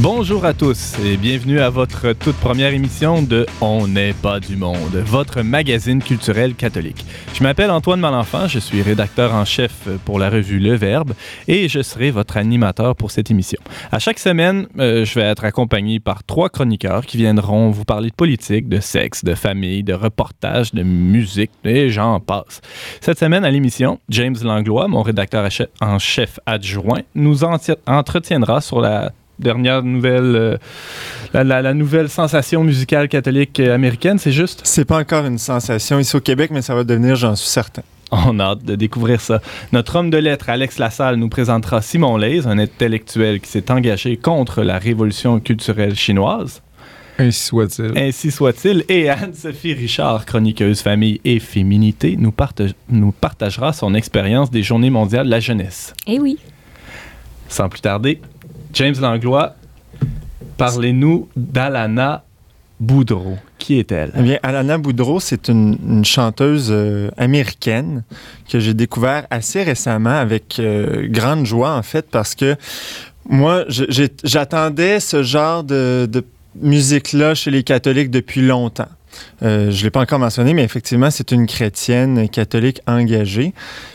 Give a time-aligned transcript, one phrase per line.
[0.00, 4.54] Bonjour à tous et bienvenue à votre toute première émission de On n'est pas du
[4.54, 7.04] monde, votre magazine culturel catholique.
[7.34, 11.14] Je m'appelle Antoine Malenfant, je suis rédacteur en chef pour la revue Le Verbe
[11.48, 13.60] et je serai votre animateur pour cette émission.
[13.90, 18.10] À chaque semaine, euh, je vais être accompagné par trois chroniqueurs qui viendront vous parler
[18.10, 22.60] de politique, de sexe, de famille, de reportage, de musique et j'en passe.
[23.00, 25.48] Cette semaine à l'émission, James Langlois, mon rédacteur
[25.80, 30.56] en chef adjoint, nous entretiendra sur la dernière nouvelle, euh,
[31.32, 34.60] la, nouvelle sensation musicale catholique américaine, c'est juste?
[34.64, 37.82] C'est pas encore une sensation ici au Québec, mais ça va devenir, j'en suis certain.
[38.10, 39.40] On a hâte de découvrir ça.
[39.72, 44.16] Notre homme de lettres, Alex Lassalle, nous présentera Simon Leys, un intellectuel qui s'est engagé
[44.16, 46.62] contre la révolution culturelle chinoise.
[47.18, 47.98] Ainsi soit-il.
[47.98, 48.84] Ainsi soit-il.
[48.88, 52.32] Et Anne-Sophie Richard, chroniqueuse famille et féminité, nous,
[52.88, 55.94] nous partagera son expérience des Journées mondiales de la jeunesse.
[56.06, 56.38] Eh oui.
[57.48, 58.20] Sans plus tarder,
[58.74, 59.54] James Langlois,
[60.56, 62.24] parlez-nous d'Alana
[62.80, 63.38] Boudreau.
[63.58, 64.12] Qui est-elle?
[64.16, 68.04] Eh bien, Alana Boudreau, c'est une, chanteuse euh, américaine
[68.48, 72.56] que j'ai découvert assez récemment avec euh, grande joie, en fait, parce que
[73.28, 76.08] moi, j'attendais ce genre de,
[76.60, 78.88] musique-là chez les catholiques depuis longtemps.
[79.42, 83.54] Euh, je ne l'ai pas encore mentionné, mais effectivement, c'est une chrétienne catholique engagée.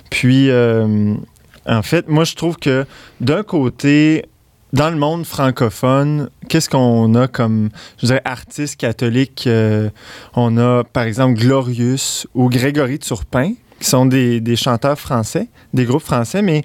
[0.10, 2.86] Puis, en fait, moi, je trouve que
[3.22, 4.26] d'un côté,
[4.74, 7.70] dans le monde francophone, qu'est-ce qu'on a comme,
[8.02, 9.46] je dirais, artistes catholiques?
[9.46, 9.90] Euh,
[10.36, 16.02] on a, par exemple, Glorious ou Grégory Turpin, qui sont des, chanteurs français, des groupes
[16.02, 16.64] français, mais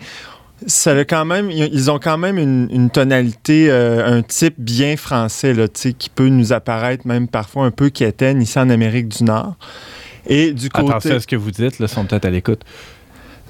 [0.66, 5.52] ça a quand même, ils ont quand même une, tonalité, euh, un type bien français,
[5.52, 9.56] là, qui peut nous apparaître même parfois un peu quétaine ici en Amérique du Nord.
[10.26, 10.88] Et du côté...
[10.88, 12.62] Attention à ce que vous dites, là, sont peut-être à l'écoute.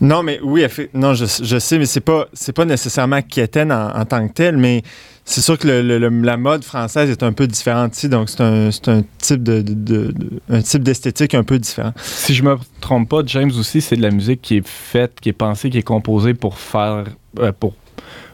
[0.00, 4.26] Non, mais oui, non, je, sais, mais c'est pas, c'est pas nécessairement quétaine en, tant
[4.28, 4.82] que tel, mais
[5.24, 9.42] c'est sûr que la mode française est un peu différente ici, donc c'est un, type
[9.42, 10.14] de,
[10.48, 11.92] un type d'esthétique un peu différent.
[12.00, 15.30] Si je me trompe pas, James aussi, c'est de la musique qui est faite, qui
[15.30, 17.04] est pensée, qui est composée pour faire,
[17.40, 17.74] euh, pour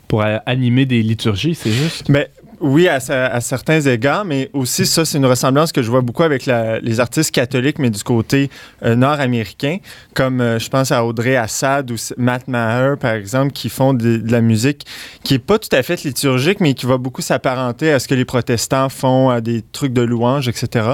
[0.06, 2.08] pour animer des liturgies, c'est juste?
[2.08, 2.30] Mais
[2.64, 2.98] oui, à,
[3.42, 7.30] certains égards, mais aussi ça, c'est une ressemblance que je vois beaucoup avec les artistes
[7.30, 8.48] catholiques, mais du côté
[8.82, 9.76] euh, nord-américain,
[10.14, 14.18] comme euh, je pense à Audrey Assad ou Matt Maher, par exemple, qui font de,
[14.24, 14.86] la musique
[15.22, 18.14] qui n'est pas tout à fait liturgique, mais qui va beaucoup s'apparenter à ce que
[18.14, 20.88] les protestants font, à des trucs de louange, etc.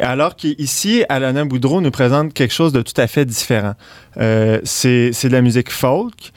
[0.00, 3.74] Alors qu'ici, Alana Boudreau nous présente quelque chose de tout à fait différent.
[4.18, 6.32] Euh, c'est de la musique folk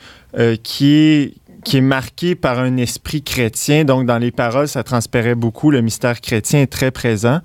[0.64, 1.34] qui est
[1.66, 3.84] qui est marqué par un esprit chrétien.
[3.84, 5.72] Donc, dans les paroles, ça transpérait beaucoup.
[5.72, 7.42] Le mystère chrétien est très présent.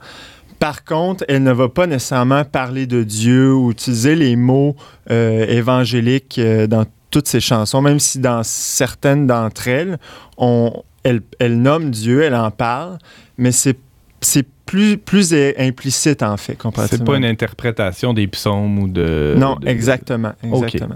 [0.61, 4.77] Par contre, elle ne va pas nécessairement parler de Dieu ou utiliser les mots
[5.11, 9.99] euh, évangéliques euh, dans toutes ses chansons, même si dans certaines d'entre elles,
[10.37, 10.71] on,
[11.03, 12.99] elle, elle nomme Dieu, elle en parle,
[13.39, 13.79] mais c'est
[14.71, 19.35] plus, plus implicite, en fait, C'est pas une interprétation des psaumes ou de...
[19.37, 20.31] Non, exactement.
[20.45, 20.95] exactement.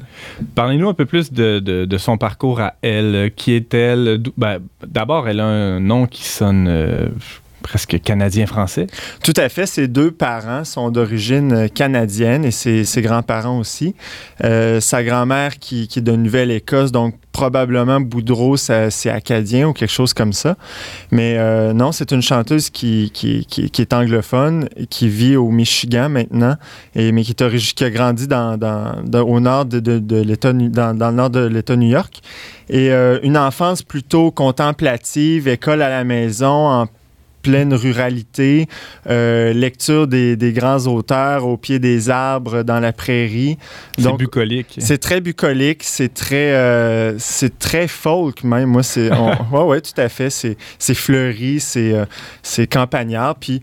[0.54, 3.32] Parlez-nous un peu plus de, de, son parcours à elle.
[3.34, 4.22] Qui est-elle?
[4.36, 6.68] Ben, d'abord, elle a un nom qui sonne...
[6.68, 7.08] Euh,
[7.64, 8.86] presque canadien-français.
[9.25, 9.66] Tout à fait.
[9.66, 13.97] Ses deux parents sont d'origine euh, canadienne et ses, grands-parents aussi.
[14.44, 20.12] Euh, sa grand-mère qui, est de Nouvelle-Écosse, donc probablement Boudreau, c'est acadien ou quelque chose
[20.12, 20.56] comme ça.
[21.10, 23.10] Mais euh, non, c'est une chanteuse qui,
[23.78, 26.56] est anglophone, qui vit au Michigan maintenant,
[26.94, 28.58] et, mais qui, est qui a grandi dans,
[29.14, 29.98] au nord de, de,
[30.69, 32.20] dans, le nord de l'État New York.
[32.69, 32.92] Et
[33.22, 36.86] une enfance plutôt contemplative, école à la maison, en
[37.44, 38.66] pleine ruralité,
[39.09, 43.59] euh, lecture des, grands auteurs au pied des arbres dans la prairie.
[43.99, 44.77] C'est bucolique.
[44.78, 48.71] C'est très bucolique, c'est très, euh, c'est très folk même.
[48.71, 49.10] Moi, c'est,
[49.53, 50.31] ouais, ouais, tout à fait.
[50.31, 52.06] C'est, c'est fleuri, c'est, euh,
[52.43, 53.37] c'est campagnard.
[53.37, 53.60] Puis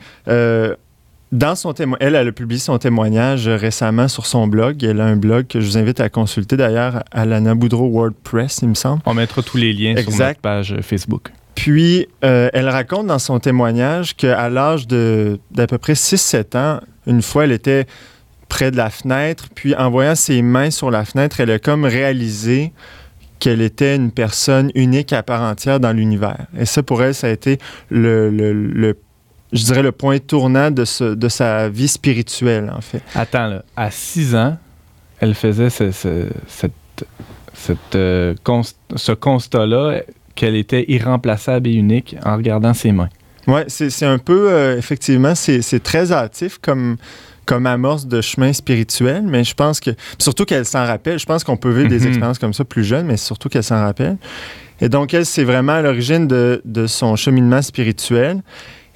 [1.31, 4.83] dans son elle, elle a publié son témoignage récemment sur son blog.
[4.83, 8.59] Elle a un blog que je vous invite à consulter d'ailleurs, à Lana Boudreau WordPress,
[8.61, 9.01] il me semble.
[9.05, 11.31] On mettra tous les liens sur notre page Facebook.
[11.61, 17.21] Puis, euh, elle raconte dans son témoignage qu'à l'âge d'à peu près 6-7 ans, une
[17.21, 17.85] fois, elle était
[18.49, 21.85] près de la fenêtre, puis en voyant ses mains sur la fenêtre, elle a comme
[21.85, 22.73] réalisé
[23.37, 26.47] qu'elle était une personne unique à part entière dans l'univers.
[26.57, 27.59] Et ça, pour elle, ça a été
[27.91, 28.95] le,
[29.53, 33.03] je dirais, le point tournant de, ce, de sa vie spirituelle, en fait.
[33.13, 34.57] Attends, là, à 6 ans,
[35.19, 35.91] elle faisait ce,
[36.47, 37.05] cette,
[37.53, 38.33] cette, euh,
[38.95, 40.01] ce constat-là
[40.41, 43.09] qu'elle était irremplaçable et unique en regardant ses mains.
[43.45, 46.97] Oui, c'est un peu, euh, effectivement, c'est très hâtif comme,
[47.45, 51.43] comme amorce de chemin spirituel, mais je pense que, surtout qu'elle s'en rappelle, je pense
[51.43, 52.07] qu'on peut vivre des mhm.
[52.07, 54.17] expériences comme ça plus jeunes, mais surtout qu'elle s'en rappelle.
[54.79, 58.41] Et donc, elle, c'est vraiment à l'origine de, de, son cheminement spirituel.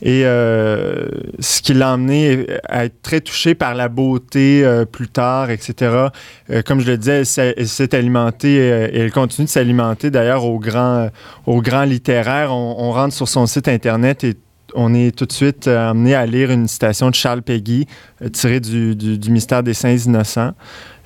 [0.01, 1.07] Et euh,
[1.39, 6.07] ce qui l'a amené à être très touché par la beauté euh, plus tard, etc.
[6.49, 10.59] Euh, comme je le disais, elle, s'est alimentée et elle continue de s'alimenter d'ailleurs au
[10.59, 11.09] grand,
[11.45, 12.51] au grand littéraire.
[12.53, 14.35] On, rentre sur son site Internet et
[14.73, 17.87] on est tout de suite amené à lire une citation de Charles Peggy
[18.33, 20.53] tirée du, du, Mystère des Saints Innocents.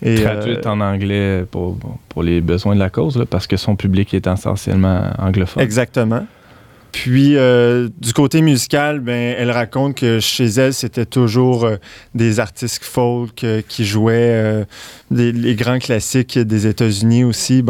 [0.01, 1.77] Et, Traduite en anglais pour,
[2.07, 5.61] pour, les besoins de la cause, parce que son public est essentiellement anglophone.
[5.61, 6.25] Exactement.
[6.91, 11.77] Puis, euh, du côté musical, ben, elle raconte que chez elle, c'était toujours euh,
[12.15, 14.65] des artistes folk euh, qui jouaient
[15.11, 17.63] les grands classiques des États-Unis aussi.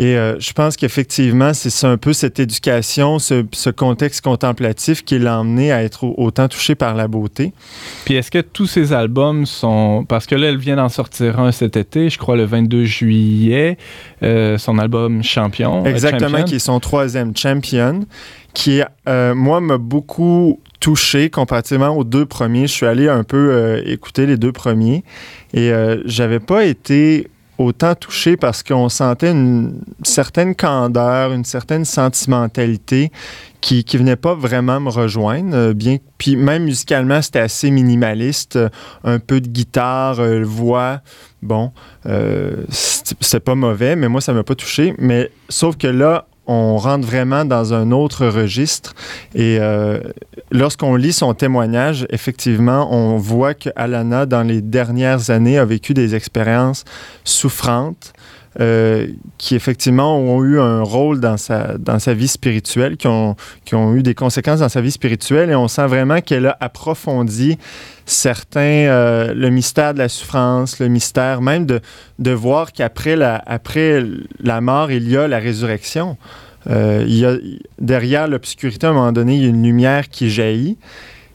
[0.00, 5.38] Et euh, je pense qu'effectivement, c'est un peu cette éducation, ce, contexte contemplatif qui l'a
[5.38, 7.52] emmené à être autant touché par la beauté.
[8.04, 10.04] Puis est-ce que tous ces albums sont...
[10.08, 13.78] Parce que là, elle vient d'en sortir un cet été, je crois le 22 juillet,
[14.24, 15.84] euh, son album Champion.
[15.84, 18.00] Euh, Exactement, qui est son troisième Champion,
[18.52, 22.66] qui, moi, m'a beaucoup touché comparativement aux deux premiers.
[22.66, 25.04] Je suis allé un peu écouter les deux premiers
[25.52, 25.72] et
[26.04, 33.10] j'avais pas été autant touché parce qu'on sentait une certaine candeur, une certaine sentimentalité
[33.60, 35.56] qui ne venait pas vraiment me rejoindre.
[35.56, 38.56] Euh, puis même musicalement, c'était assez minimaliste.
[38.56, 38.68] Euh,
[39.04, 41.00] un peu de guitare, euh, voix.
[41.42, 41.72] Bon,
[42.70, 44.94] c'est pas mauvais, mais moi, ça m'a pas touché.
[44.98, 48.94] Mais sauf que là, on rentre vraiment dans un autre registre.
[49.34, 50.00] Et euh,
[50.50, 56.14] lorsqu'on lit son témoignage, effectivement, on voit qu'Alana, dans les dernières années, a vécu des
[56.14, 56.84] expériences
[57.24, 58.12] souffrantes.
[58.60, 63.34] Euh, qui effectivement ont eu un rôle dans sa, dans sa vie spirituelle, qui ont,
[63.64, 66.56] qui ont eu des conséquences dans sa vie spirituelle, et on sent vraiment qu'elle a
[66.60, 67.58] approfondi
[68.06, 71.80] certains, euh, le mystère de la souffrance, le mystère même de,
[72.20, 74.04] de voir qu'après la, après
[74.38, 76.16] la mort, il y a la résurrection.
[76.70, 77.34] Euh, il y a,
[77.80, 80.78] derrière l'obscurité, à un moment donné, il y a une lumière qui jaillit.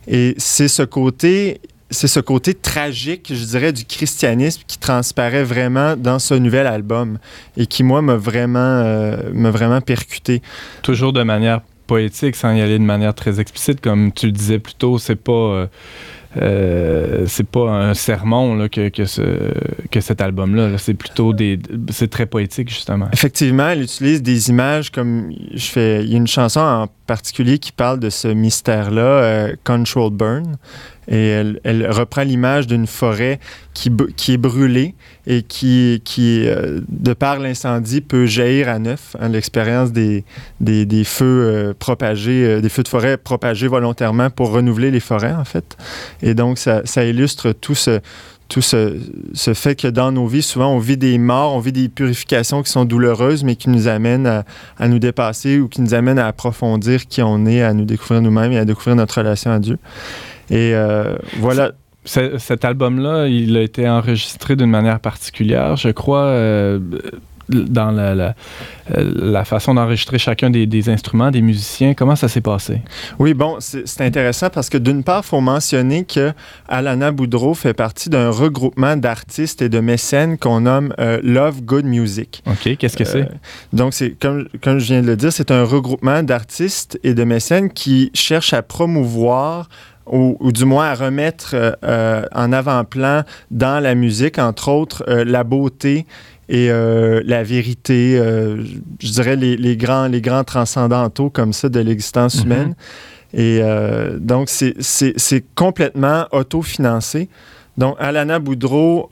[0.07, 1.59] Et c'est ce côté
[1.89, 7.17] c'est ce côté tragique, je dirais, du christianisme qui transparaît vraiment dans ce nouvel album
[7.57, 10.41] et qui, moi, m'a vraiment, euh, vraiment percuté.
[10.83, 14.59] Toujours de manière poétique, sans y aller de manière très explicite, comme tu le disais
[14.59, 15.31] plus tôt, c'est pas...
[15.31, 15.67] Euh,
[16.37, 19.51] euh, c'est pas un sermon là, que, que, ce,
[19.89, 20.77] que cet album-là.
[20.77, 21.57] c'est plutôt des.
[21.89, 23.07] C'est très poétique, justement.
[23.11, 25.31] Effectivement, elle utilise des images comme.
[25.53, 29.55] Je fais, il y a une chanson en particulier qui parle de ce mystère-là, euh,
[29.63, 30.57] Control Burn.
[31.11, 31.29] Et
[31.63, 33.39] elle, reprend l'image d'une forêt
[33.73, 33.91] qui,
[34.27, 34.93] est brûlée
[35.25, 39.15] et qui, euh, de par l'incendie, peut jaillir à neuf.
[39.19, 40.23] Hein, L'expérience des,
[41.05, 45.77] feux propagés, des feux de forêt propagés volontairement pour renouveler les forêts, en fait.
[46.21, 48.01] Et donc, ça, illustre tout ce,
[49.53, 52.71] fait que dans nos vies, souvent, on vit des morts, on vit des purifications qui
[52.71, 54.43] sont douloureuses, mais qui nous amènent
[54.77, 58.21] à, nous dépasser ou qui nous amènent à approfondir qui on est, à nous découvrir
[58.21, 59.79] nous-mêmes et à découvrir notre relation à Dieu.
[60.49, 61.71] Et euh, voilà.
[62.05, 66.23] Cet album-là, il a été enregistré d'une manière particulière, je crois.
[66.23, 66.79] Euh,
[67.49, 68.35] dans la,
[68.95, 71.93] la, façon d'enregistrer chacun des, instruments, des musiciens.
[71.93, 72.81] Comment ça s'est passé?
[73.17, 76.31] Oui, bon, c'est intéressant parce que d'une part, il faut mentionner que
[76.67, 81.85] Alana Boudreau fait partie d'un regroupement d'artistes et de mécènes qu'on nomme euh, Love Good
[81.85, 82.43] Music.
[82.45, 83.21] OK, qu'est-ce que c'est?
[83.21, 83.35] Euh,
[83.73, 87.23] donc, c'est comme, comme je viens de le dire, c'est un regroupement d'artistes et de
[87.23, 89.69] mécènes qui cherchent à promouvoir
[90.09, 96.05] ou, du moins à remettre euh, en avant-plan dans la musique, entre autres, la beauté
[96.49, 98.63] et euh, la vérité, euh,
[98.99, 102.45] je dirais les, les, grands, les grands transcendantaux comme ça de l'existence mhm.
[102.45, 102.75] humaine.
[103.33, 107.29] Et euh, donc, c'est complètement autofinancé.
[107.77, 109.11] Donc, Alana Boudreau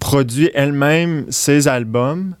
[0.00, 2.34] produit elle-même ses albums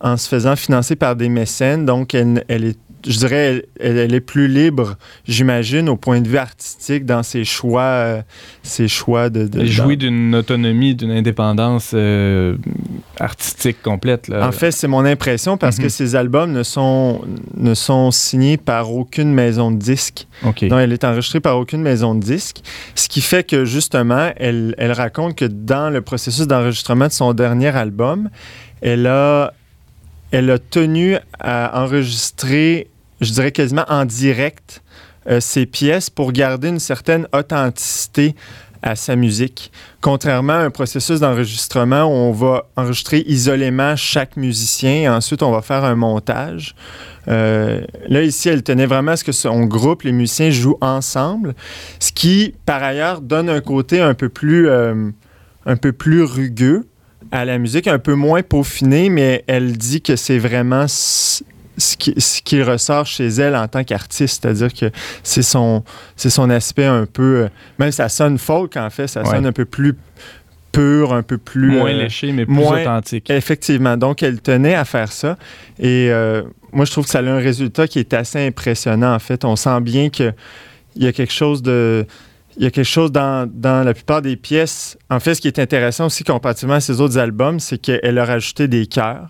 [0.00, 1.84] en se faisant financer par des mécènes.
[1.84, 6.36] Donc, elle, elle est je dirais, elle, est plus libre, j'imagine, au point de vue
[6.36, 8.22] artistique dans ses choix, euh,
[8.62, 9.48] ses choix de.
[9.58, 12.56] Elle jouit d'une autonomie, d'une indépendance euh,
[13.18, 14.30] artistique complète.
[14.34, 16.16] En fait, c'est mon impression parce que ses mhm.
[16.16, 17.22] albums ne sont,
[17.56, 20.26] ne sont signés par aucune maison de disques.
[20.42, 22.60] Donc, elle est enregistrée par aucune maison de disques.
[22.94, 27.32] Ce qui fait que, justement, elle, elle raconte que dans le processus d'enregistrement de son
[27.32, 28.28] dernier album,
[28.82, 29.52] elle a
[30.30, 32.88] elle a tenu à enregistrer,
[33.20, 34.82] je dirais quasiment en direct,
[35.28, 38.34] euh, ses pièces pour garder une certaine authenticité
[38.82, 39.70] à sa musique.
[40.00, 45.50] Contrairement à un processus d'enregistrement où on va enregistrer isolément chaque musicien et ensuite on
[45.50, 46.74] va faire un montage.
[47.28, 51.54] Euh, là, ici, elle tenait vraiment à ce que son groupe, les musiciens, jouent ensemble,
[51.98, 55.10] ce qui, par ailleurs, donne un côté un peu plus, euh,
[55.66, 56.86] un peu plus rugueux
[57.30, 60.86] à la musique, un peu moins peaufiné, mais elle dit que c'est vraiment
[61.78, 64.90] ce qui, ce qui, ressort chez elle en tant qu'artiste, c'est-à-dire que
[65.22, 65.82] c'est son,
[66.16, 67.48] c'est son aspect un peu, euh,
[67.78, 69.30] même ça sonne folk en fait, ça Ouais.
[69.30, 69.94] sonne un peu plus
[70.72, 73.28] pur, un peu plus Moins euh, léché, mais plus moins- authentique.
[73.30, 73.96] Effectivement.
[73.96, 75.36] Donc, elle tenait à faire ça.
[75.80, 79.18] Et euh, moi, je trouve que ça a un résultat qui est assez impressionnant, en
[79.18, 79.44] fait.
[79.44, 80.32] On sent bien qu'il
[80.96, 82.06] y a quelque chose de.
[82.56, 84.98] Il y a quelque chose dans, dans la plupart des pièces.
[85.08, 88.24] En fait, ce qui est intéressant aussi comparativement à ses autres albums, c'est qu'elle a
[88.24, 89.28] rajouté des chœurs.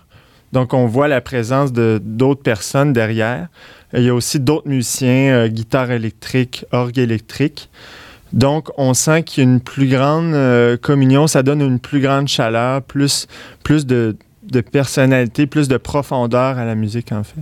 [0.53, 3.47] Donc, on voit la présence de d'autres personnes derrière.
[3.93, 7.69] Il y a aussi d'autres musiciens, euh, guitare électrique, orgue électrique.
[8.33, 11.99] Donc, on sent qu'il y a une plus grande euh, communion, ça donne une plus
[11.99, 13.27] grande chaleur, plus,
[13.85, 17.41] de, de personnalité, plus de profondeur à la musique, en fait.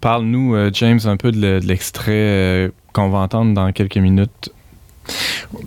[0.00, 4.50] Parle-nous, euh, James, un peu de, le- de l'extrait qu'on va entendre dans quelques minutes.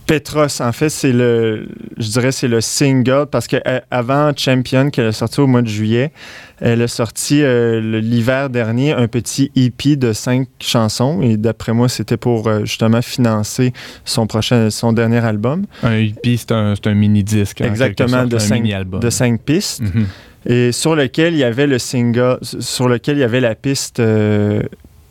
[0.06, 5.12] Petros, en fait, c'est le, je dirais, c'est le single parce qu'avant Champion, qu'elle a
[5.12, 6.12] sorti au mois de juillet,
[6.60, 11.90] elle a sorti euh, l'hiver dernier un petit EP de cinq chansons et d'après moi,
[11.90, 13.74] c'était pour euh, justement financer
[14.06, 17.62] son prochain, son dernier album Un EP, c'est un, un mini-disque.
[17.62, 19.82] en Exactement, quelque sorte, de cinq- de cinq pistes.
[19.82, 20.06] Mhm.
[20.46, 24.00] et sur lequel il y avait le single, sur lequel il y avait la piste
[24.00, 24.62] euh,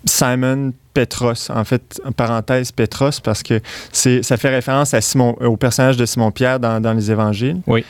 [0.04, 3.60] Simon Petros, en fait, en parenthèse Petros, parce que
[3.92, 7.58] c'est, ça fait référence à Simon, au personnage de Simon Pierre dans, dans les Évangiles.
[7.66, 7.84] Oui.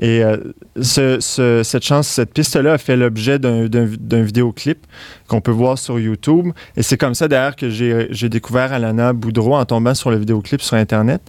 [0.00, 0.36] Et euh,
[0.80, 4.78] ce- ce- cette chance, cette piste-là a fait l'objet d'un, d'un- d'un vidéoclip
[5.26, 6.52] qu'on peut voir sur YouTube.
[6.76, 10.16] Et c'est comme ça, d'ailleurs, que j'ai, j'ai découvert Alana Boudreau en tombant sur le
[10.18, 11.20] vidéoclip sur Internet.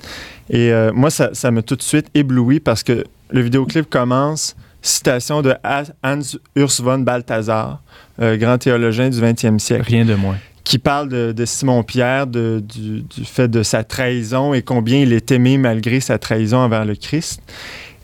[0.51, 4.55] Et euh, moi, ça, ça m'a tout de suite ébloui parce que le vidéoclip commence
[4.81, 7.81] citation de Ha- Hans Urs von Balthasar,
[8.21, 10.37] euh, grand théologien du 20e siècle, Rien de moins.
[10.63, 15.13] qui parle de, de Simon-Pierre, de- du, du fait de sa trahison et combien il
[15.13, 17.41] est aimé malgré sa trahison envers le Christ.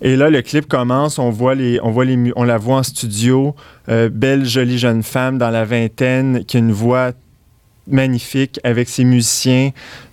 [0.02, 2.84] Et là, le clip commence, on voit les, on voit les, on la voit en
[2.84, 3.56] studio,
[3.90, 7.12] euh, belle, jolie jeune femme dans la vingtaine qui a une voix
[7.88, 9.70] magnifique avec ses musiciens.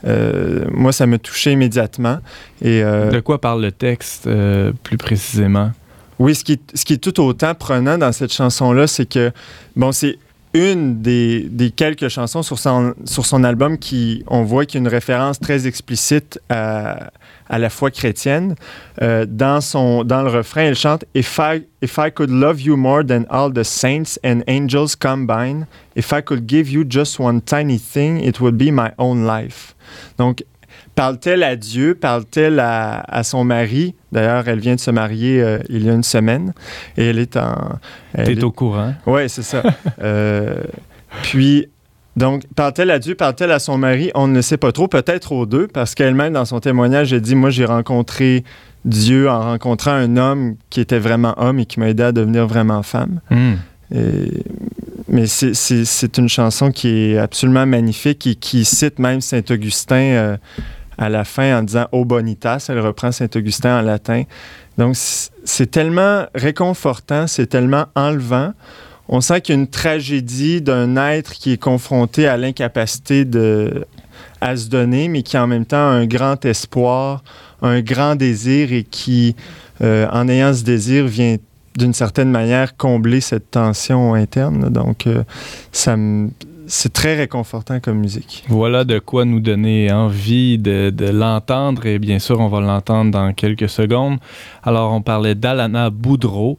[0.07, 2.19] Euh, moi, ça m'a touché immédiatement.
[2.63, 5.73] Et, euh, De quoi parle le texte, euh, plus précisément?
[6.23, 9.33] Oui, ce qui, est- tout autant prenant dans cette chanson-là, c'est que,
[9.75, 10.19] bon, c'est
[10.55, 15.41] une des, quelques chansons sur son, album qui, on voit qu'il y a une référence
[15.41, 17.11] très explicite à,
[17.51, 18.55] la foi chrétienne.
[19.01, 22.77] Euh, dans, son, dans le refrain, elle chante if I, if I could love you
[22.77, 27.41] more than all the saints and angels combined, if I could give you just one
[27.41, 29.75] tiny thing, it would be my own life.
[30.95, 33.95] Parle-t-elle à Dieu, parle-t-elle à, à son mari?
[34.13, 36.53] D'ailleurs, elle vient de se marier euh, il y a une semaine
[36.97, 37.79] et elle est en.
[38.15, 38.95] elle T'es est- au courant?
[39.07, 39.63] oui, c'est ça.
[40.03, 40.57] Euh,
[41.23, 41.69] puis,
[42.17, 44.11] donc, parle-t-elle à Dieu, parle-t-elle à son mari?
[44.15, 47.21] On ne le sait pas trop, peut-être aux deux, parce qu'elle-même, dans son témoignage, elle
[47.21, 48.45] dit Moi, j'ai rencontré
[48.85, 52.47] Dieu en rencontrant un homme qui était vraiment homme et qui m'a aidé à devenir
[52.47, 53.21] vraiment femme.
[53.31, 53.53] Hmm.
[53.95, 54.43] Et-
[55.09, 59.97] mais c'est- c'est c'est une chanson qui est absolument magnifique et qui cite même Saint-Augustin
[59.97, 60.37] euh,
[60.99, 62.67] à la fin en disant O bonitas.
[62.69, 64.25] Elle reprend Saint-Augustin en latin.
[64.79, 68.53] Donc, c'est tellement réconfortant, c'est tellement enlevant.
[69.09, 73.85] On sent qu'il y a une tragédie d'un être qui est confronté à l'incapacité de
[74.41, 77.23] à se donner, mais qui en même temps a un grand espoir,
[77.63, 79.37] un grand désir et qui,
[79.83, 81.37] euh, en ayant ce désir, vient
[81.77, 84.69] d'une certaine manière combler cette tension interne.
[84.69, 85.23] Donc, euh,
[85.71, 86.31] ça me-
[86.67, 88.45] c'est très réconfortant comme musique.
[88.49, 93.33] Voilà de quoi nous donner envie de, l'entendre et bien sûr on va l'entendre dans
[93.33, 94.19] quelques secondes.
[94.63, 96.59] Alors on parlait d'Alana Boudreau.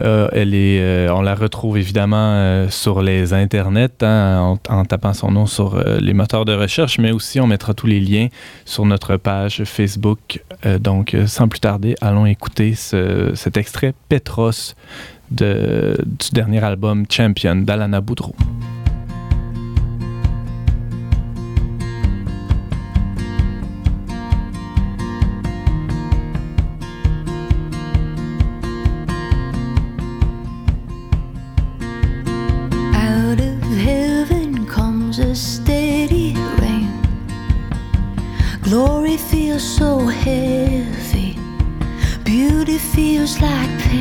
[0.00, 5.12] Euh, elle est, euh, on la retrouve évidemment euh, sur les internets hein, en, tapant
[5.12, 8.28] son nom sur les moteurs de recherche, mais aussi on mettra tous les liens
[8.64, 10.42] sur notre page Facebook.
[10.80, 14.74] Donc sans plus tarder, allons écouter ce- cet extrait Petros
[15.30, 18.34] de, du dernier album Champion d'Alana Boudreau.
[39.62, 41.38] So heavy.
[42.24, 43.91] Beauty feels like pain.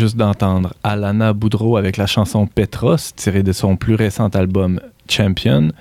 [0.00, 5.72] juste d'entendre Alana Boudreau avec la chanson Petros, tirée de son plus récent album Champion.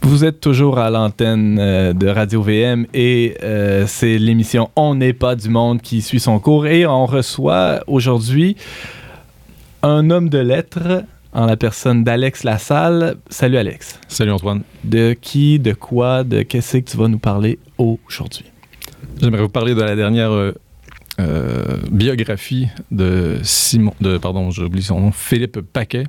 [0.00, 5.12] Vous êtes toujours à l'antenne euh, de Radio VM et euh, c'est l'émission On n'est
[5.12, 8.56] pas du monde qui suit son cours et on reçoit aujourd'hui
[9.82, 13.16] un homme de lettres en la personne d'Alex Lassalle.
[13.28, 14.00] Salut Alex.
[14.08, 14.62] Salut Antoine.
[14.84, 18.46] De qui, de quoi, de qu'est-ce que tu vas nous parler aujourd'hui?
[19.20, 20.54] J'aimerais vous parler de la dernière euh,
[21.20, 26.04] euh, biographie de Simon, de, pardon, j'oublie son nom, Philippe Paquet,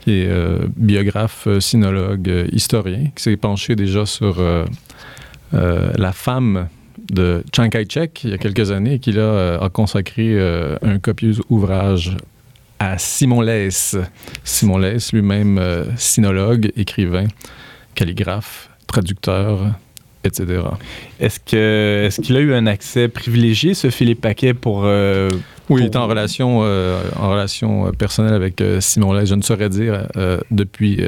[0.00, 4.42] qui est euh, biographe, euh, sinologue, historien, qui s'est penché déjà sur
[5.52, 6.68] la femme
[7.12, 10.38] de Chiang Kai-shek il y a quelques années et qui là, a consacré
[10.82, 12.16] un copieux ouvrage
[12.78, 13.96] à Simon Lès.
[14.44, 15.60] Simon Lès, lui-même
[15.96, 17.26] sinologue, écrivain,
[17.94, 19.74] calligraphe, traducteur,
[20.24, 20.62] etc.
[21.18, 24.82] Est-ce que est-ce qu'il a eu un accès privilégié, ce Philippe Paquet, pour...
[24.84, 25.28] euh,
[25.70, 29.26] Oui, il Pour- est en relation, euh, en relation euh, personnelle avec euh, Simon Lay.
[29.26, 30.06] Je ne saurais dire
[30.50, 31.00] depuis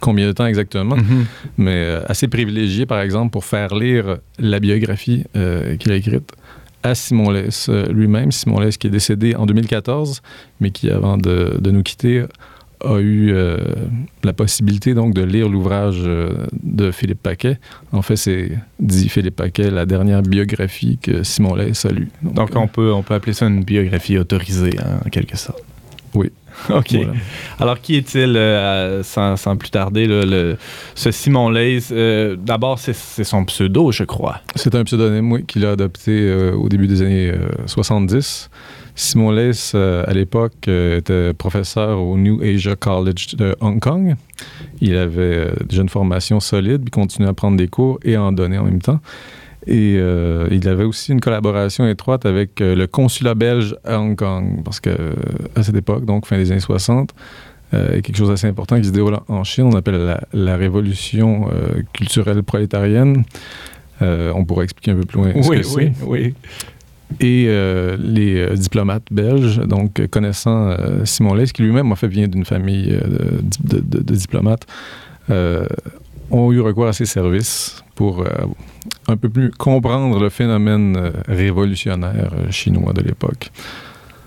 [0.00, 1.24] combien de temps exactement, mhm.
[1.58, 5.24] mais assez privilégié, par exemple, pour faire lire la biographie
[5.78, 6.32] qu'il a écrite
[6.82, 8.32] à Simon euh, lui-même.
[8.32, 10.20] Simon Less qui est décédé en 2014,
[10.60, 12.24] mais qui, avant de, de nous quitter,
[12.84, 13.56] a eu euh,
[14.24, 17.58] la possibilité donc de lire l'ouvrage euh, de Philippe Paquet.
[17.92, 22.08] En fait, c'est, dit Philippe Paquet, la dernière biographie que Simon Less a lue.
[22.22, 25.62] Donc, euh, on, peut, on peut appeler ça une biographie autorisée, hein, en quelque sorte.
[26.14, 26.30] Oui.
[26.68, 26.92] OK.
[26.92, 27.12] voilà.
[27.58, 30.56] Alors, qui est-il, euh, sans, sans plus tarder, là, le-
[30.94, 31.78] ce Simon Lays?
[31.90, 34.40] Euh, D'abord, c'est son pseudo, je crois.
[34.56, 38.50] C'est un pseudonyme, oui, qu'il a adopté euh, au début des années euh, 70.
[38.94, 44.14] Simon Lace, euh, à l'époque, euh, était professeur au New Asia College de Hong Kong.
[44.80, 48.22] Il avait euh, déjà une formation solide, puis continuait à prendre des cours et à
[48.22, 49.00] en donner en même temps.
[49.66, 54.16] Et euh, il avait aussi une collaboration étroite avec euh, le consulat belge à Hong
[54.16, 55.12] Kong, parce que euh,
[55.54, 57.14] à cette époque, donc fin des années 60,
[57.72, 60.04] euh, il y a quelque chose d'assez important qui se déroule en Chine, on appelle
[60.04, 61.48] la, la révolution
[61.92, 63.24] culturelle prolétarienne.
[64.00, 65.92] On pourrait expliquer un peu plus loin ce que c'est.
[66.04, 66.34] oui.
[67.20, 71.96] Et euh, les euh, diplomates belges, donc euh, connaissant euh, Simon Leys, qui lui-même en
[71.96, 74.66] fait vient d'une famille de, de- de- de diplomates,
[76.30, 78.24] ont eu recours à ses services pour
[79.08, 83.50] un peu plus comprendre le phénomène révolutionnaire chinois de l'époque.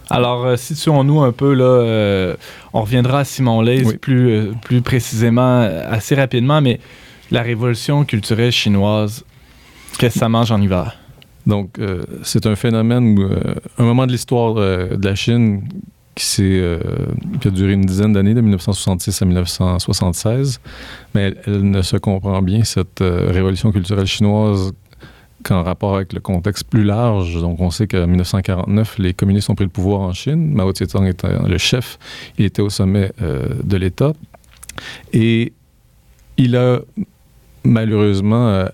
[0.10, 1.64] Alors, euh, situons-nous un peu, là.
[1.66, 2.36] euh,
[2.74, 3.98] on reviendra à Simon Oui.
[3.98, 6.80] plus, euh, plus précisément, assez rapidement, mais
[7.32, 9.24] la révolution culturelle chinoise,
[9.98, 10.96] qu'est-ce que ça mange en hiver?
[11.46, 15.64] Donc, euh, c'est un phénomène, euh, un moment de l'histoire euh, de la Chine
[16.16, 16.62] qui,
[17.42, 20.62] qui a duré une dizaine d'années, de 1966 à 1976.
[21.14, 24.72] Mais elle, elle ne se comprend bien, cette révolution culturelle chinoise,
[25.44, 27.42] qu'en rapport avec le contexte plus large.
[27.42, 30.54] Donc, on sait qu'en 1949, les communistes ont pris le pouvoir en Chine.
[30.54, 32.00] Mao Tse-tung était le chef.
[32.38, 34.14] Il était au sommet de l'État.
[35.12, 35.52] Et
[36.38, 36.80] il a
[37.66, 38.70] malheureusement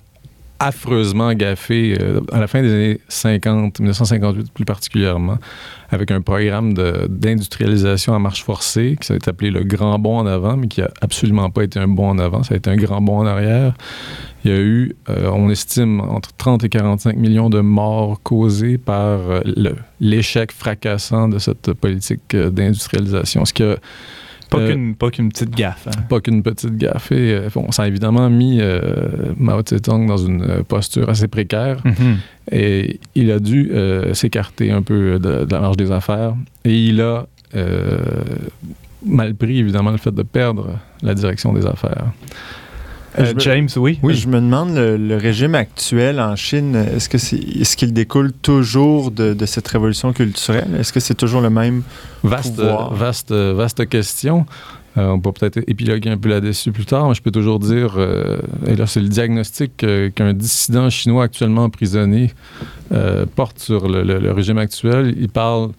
[0.61, 5.37] affreusement gaffé euh, à la fin des années 50, 1958 plus particulièrement,
[5.89, 10.57] avec un programme d'industrialisation à marche forcée qui s'est appelé le Grand Bond en avant,
[10.57, 13.01] mais qui a absolument pas été un bond en avant, ça a été un grand
[13.01, 13.73] bond en arrière.
[14.45, 18.77] Il y a eu, euh, on estime, entre 30 et 45 millions de morts causées
[18.77, 19.41] par euh,
[19.99, 23.77] l'échec fracassant de cette politique d'industrialisation, ce qui a
[24.51, 25.87] Pas Euh, qu'une pas qu'une petite gaffe.
[25.87, 26.01] hein.
[26.09, 27.11] pas qu'une petite gaffe.
[27.11, 31.77] Et, euh, bon, ça a évidemment mis euh, Mao Tse-tung dans une posture assez précaire.
[31.85, 32.17] Mhm.
[32.51, 33.71] Et il a dû
[34.13, 36.35] s'écarter un peu de, de la marge des affaires.
[36.65, 37.25] Et il a
[39.05, 42.11] mal pris, évidemment, le fait de perdre la direction des affaires.
[43.19, 43.99] Euh, je me- James, oui?
[44.03, 48.31] Je me demande, le, le régime actuel en Chine, est-ce que c'est, est-ce qu'il découle
[48.31, 50.69] toujours de, de cette révolution culturelle?
[50.79, 51.83] Est-ce que c'est toujours le même?
[52.23, 52.93] Vaste, Pouvoir?
[52.93, 54.45] vaste, vaste question.
[54.97, 57.93] Euh, on peut peut-être épiloguer un peu là-dessus plus tard, mais je peux toujours dire,
[57.95, 62.31] euh, et là c'est le diagnostic euh, qu'un dissident chinois actuellement emprisonné
[62.91, 65.15] euh, porte sur le, le- le régime actuel.
[65.17, 65.69] Il parle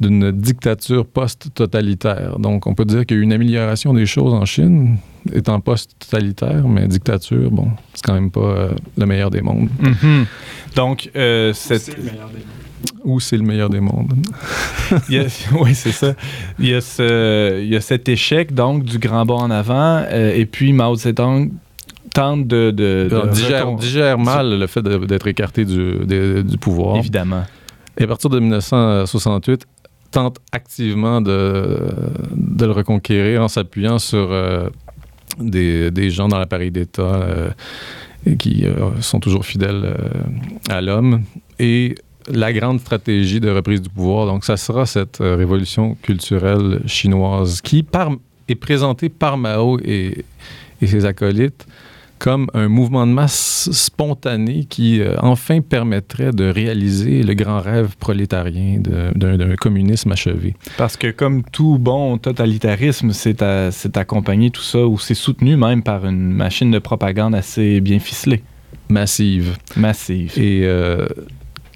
[0.00, 2.38] d'une dictature post-totalitaire.
[2.38, 4.96] Donc on peut dire qu'il y a eu une amélioration des choses en Chine,
[5.34, 9.68] étant post-totalitaire, mais dictature, bon, c'est quand même pas euh, le meilleur des mondes.
[9.80, 10.24] Mhm.
[10.76, 12.61] Donc, euh, cette- c'est le meilleur des mondes.
[15.08, 15.26] il y a-
[15.60, 16.14] oui, c'est ça.
[16.58, 20.02] Il y, a ce, il y a cet échec, donc, du grand bond en avant,
[20.10, 21.50] euh, et puis Mao Zedong
[22.14, 22.70] tente de...
[22.70, 23.08] de,
[23.80, 26.96] digère, mal le fait d'être écarté du, des- du pouvoir.
[26.96, 27.44] Évidemment.
[27.98, 29.66] Et à partir de 1968,
[30.10, 31.78] tente activement de,
[32.36, 34.68] de le reconquérir en s'appuyant sur euh,
[35.38, 37.50] des, des gens dans l'appareil d'État euh,
[38.38, 39.94] qui euh, sont toujours fidèles
[40.68, 41.22] à l'homme.
[41.58, 41.94] Et
[42.30, 47.60] la grande stratégie de reprise du pouvoir, donc ça sera cette euh, révolution culturelle chinoise
[47.60, 48.10] qui par,
[48.48, 50.24] est présentée par Mao et,
[50.80, 51.66] et ses acolytes
[52.22, 57.96] comme un mouvement de masse spontané qui euh, enfin permettrait de réaliser le grand rêve
[57.98, 60.54] prolétarien d'un communisme achevé.
[60.76, 63.42] Parce que comme tout bon totalitarisme, c'est
[63.96, 68.44] accompagné tout ça, ou c'est soutenu même par une machine de propagande assez bien ficelée,
[68.88, 69.56] Massive.
[69.74, 70.32] massive.
[70.38, 71.08] Et euh,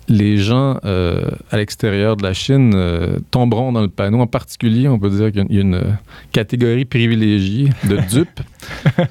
[0.09, 4.21] les gens euh, à l'extérieur de la Chine euh, tomberont dans le panneau.
[4.21, 5.91] En particulier, on peut dire qu'il y a une- euh,
[6.33, 8.41] catégorie privilégiée de dupes.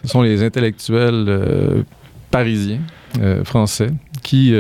[0.04, 1.84] Ce sont les intellectuels euh,
[2.32, 2.80] parisiens,
[3.46, 3.88] français,
[4.24, 4.54] qui...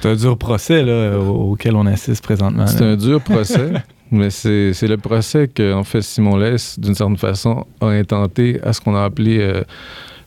[0.00, 2.66] C'est un dur procès là, au- auquel on assiste présentement.
[2.68, 3.72] C'est un dur procès,
[4.12, 8.72] mais c'est le procès que, en fait, Simon Less, d'une certaine façon, a intenté à
[8.72, 9.62] ce qu'on a appelé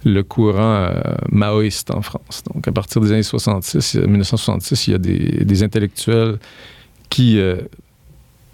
[0.05, 0.93] le courant euh,
[1.31, 2.43] maoïste en France.
[2.53, 6.37] Donc, à partir des années 66, euh, 1966, il y a des, des intellectuels
[7.09, 7.57] qui euh,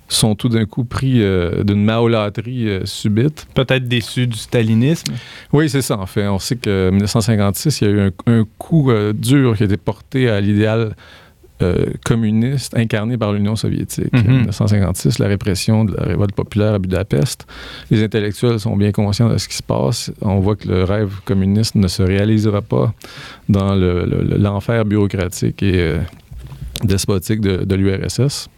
[0.07, 3.47] sont tout d'un coup pris euh, d'une maolâtrie euh, subite.
[3.53, 5.13] Peut-être déçu du stalinisme.
[5.53, 6.27] Oui, c'est ça, en fait.
[6.27, 9.65] On sait qu'en 1956, il y a eu un, un coup euh, dur qui a
[9.65, 10.95] été porté à l'idéal
[11.61, 14.11] euh, communiste incarné par l'Union soviétique.
[14.13, 14.19] Mhm.
[14.19, 17.45] En 1956, la répression de la révolte populaire à Budapest.
[17.89, 20.11] Les intellectuels sont bien conscients de ce qui se passe.
[20.21, 22.93] On voit que le rêve communiste ne se réalisera pas
[23.49, 25.97] dans le- le- l'enfer bureaucratique et euh,
[26.83, 28.49] despotique de, de l'URSS.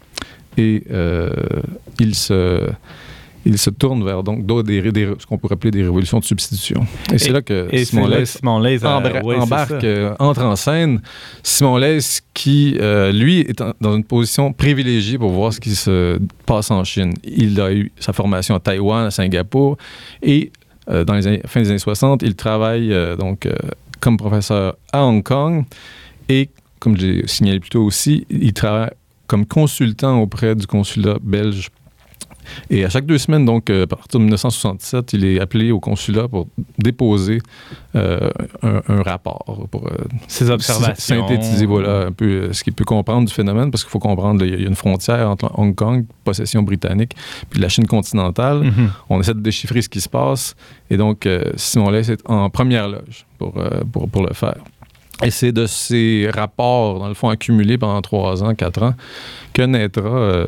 [0.56, 1.30] Et euh,
[2.00, 2.60] il se...
[3.46, 6.24] Il se tourne vers donc d'autres des, des- ce qu'on pourrait appeler des révolutions de
[6.24, 6.86] substitution.
[7.12, 9.34] Et, c'est là que Et c'est Simon là que Leys Simon Leys a- embra- ouais,
[9.36, 11.02] c'est embarque, euh, entre en scène.
[11.42, 15.74] Simon Leys, qui, euh, lui, est en- dans une position privilégiée pour voir ce qui
[15.74, 17.12] se passe en Chine.
[17.24, 19.76] Il a eu sa formation à Taïwan, à Singapour,
[20.22, 20.50] et
[20.90, 23.48] euh, dans les années, fin des années 60, il travaille donc
[24.00, 25.64] comme professeur à Hong Kong,
[26.28, 28.90] et comme j'ai signalé plus tôt aussi, il travaille
[29.26, 31.68] comme consultant auprès du consulat belge
[32.70, 35.80] et à chaque deux semaines, donc euh, à partir de 1967, il est appelé au
[35.80, 37.40] consulat pour déposer
[37.96, 38.30] euh,
[38.62, 39.90] un, un rapport pour euh,
[40.28, 41.26] Ses observations.
[41.26, 44.60] synthétiser voilà, un peu ce qu'il peut comprendre du phénomène, parce qu'il faut comprendre qu'il
[44.60, 47.14] y a une frontière entre Hong Kong, possession britannique,
[47.50, 48.64] puis la Chine continentale.
[48.64, 48.90] Mhm.
[49.10, 50.54] On essaie de déchiffrer ce qui se passe.
[50.90, 53.54] Et donc, euh, Simon Leys est en première loge pour,
[53.92, 54.56] pour, pour le faire.
[55.24, 58.94] Et c'est de ces rapports, dans le fond, accumulés pendant trois ans, quatre ans,
[59.52, 60.46] que naîtra euh,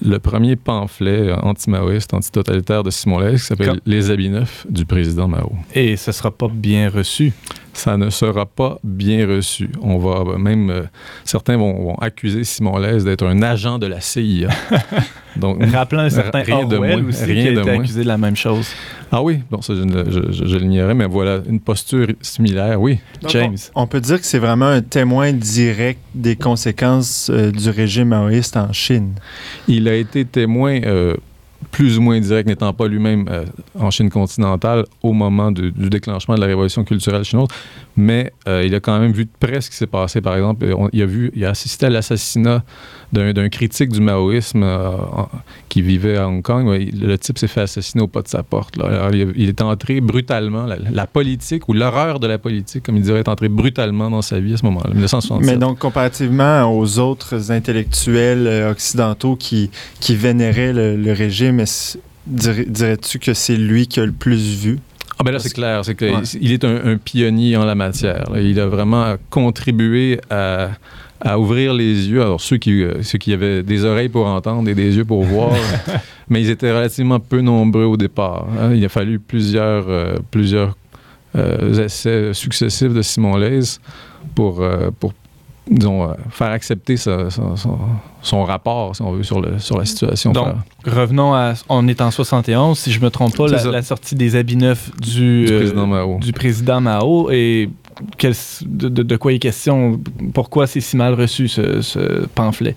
[0.00, 5.28] le premier pamphlet anti-maoïste, anti-totalitaire de Simon Leys, qui s'appelle Les habits neufs du président
[5.28, 5.52] Mao.
[5.74, 7.32] Et ce sera pas bien reçu.
[7.74, 9.70] Ça ne sera pas bien reçu.
[9.80, 10.82] On va euh, même euh,
[11.24, 14.48] certains vont, vont accuser Simon Leys d'être un agent de la CIA.
[15.36, 17.80] Donc Rappelant un certain rien de moins, aussi rien qui a de été moins.
[17.80, 18.68] accusé de la même chose.
[19.10, 22.78] ah oui, bon ça je, je- je- je l'ignorais, mais voilà une posture similaire.
[22.78, 23.56] Oui, Donc, James.
[23.74, 28.08] On, on peut dire que c'est vraiment un témoin direct des conséquences euh, du régime
[28.08, 29.14] maoïste en Chine.
[29.68, 31.16] il a été témoin euh,
[31.72, 33.44] plus ou moins direct, n'étant pas lui-même euh,
[33.78, 37.48] en Chine continentale au moment du déclenchement de la révolution culturelle chinoise,
[37.96, 40.20] mais euh, il a quand même vu de près ce qui s'est passé.
[40.20, 42.62] Par exemple, on- il a vu, il a assisté à l'assassinat
[43.12, 44.90] d'un critique du maoïsme euh,
[45.68, 46.66] qui vivait à Hong Kong.
[46.68, 48.76] Le type s'est fait assassiner au pas de sa porte.
[48.76, 48.86] là.
[48.86, 52.96] Alors, il, il est entré brutalement, la, la politique ou l'horreur de la politique, comme
[52.96, 55.46] il dirait, est entré brutalement dans sa vie à ce moment-là, 1967.
[55.46, 59.70] Mais donc, comparativement aux autres intellectuels euh, occidentaux qui,
[60.00, 61.62] qui vénéraient le, le régime,
[62.26, 64.78] dirais-tu que c'est lui qui a le plus vu?
[65.18, 65.84] Ah ben là, c'est clair.
[65.84, 66.52] C'est qu'il Ouais.
[66.52, 68.30] est un, un pionnier en la matière.
[68.32, 68.40] là.
[68.40, 70.70] Il a vraiment contribué à,
[71.24, 72.20] à ouvrir les yeux.
[72.20, 75.22] Alors, ceux qui, euh, ceux qui avaient des oreilles pour entendre et des yeux pour
[75.22, 75.52] voir,
[76.28, 78.46] mais ils étaient relativement peu nombreux au départ.
[78.60, 78.72] hein.
[78.74, 80.76] Il a fallu plusieurs, euh, plusieurs
[81.36, 83.78] euh, essais successifs de Simon Leys
[84.34, 85.12] pour, euh, pour
[85.70, 87.54] disons, euh, faire accepter sa- son,
[88.20, 90.32] son rapport, si on veut, sur, le, sur la situation.
[90.32, 91.54] Donc, Faire- Revenons à.
[91.68, 95.44] On est en 71, si je me trompe pas, la, sortie des habits neufs du,
[95.46, 96.18] du président Mao.
[96.18, 97.30] du président Mao.
[97.30, 97.70] Et
[98.18, 100.00] quel- de, quoi il est question
[100.34, 102.74] Pourquoi c'est si mal reçu, ce, ce pamphlet?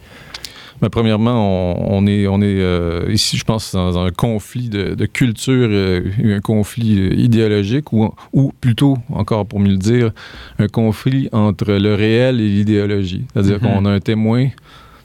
[0.82, 4.94] Ben, premièrement, on, on est, on est euh, ici, je pense, dans un conflit de,
[4.94, 10.12] de culture, euh, un conflit euh, idéologique, ou, ou plutôt, encore pour mieux le dire,
[10.60, 13.24] un conflit entre le réel et l'idéologie.
[13.34, 13.62] C'est-à-dire Mhm.
[13.62, 14.48] qu'on a un témoin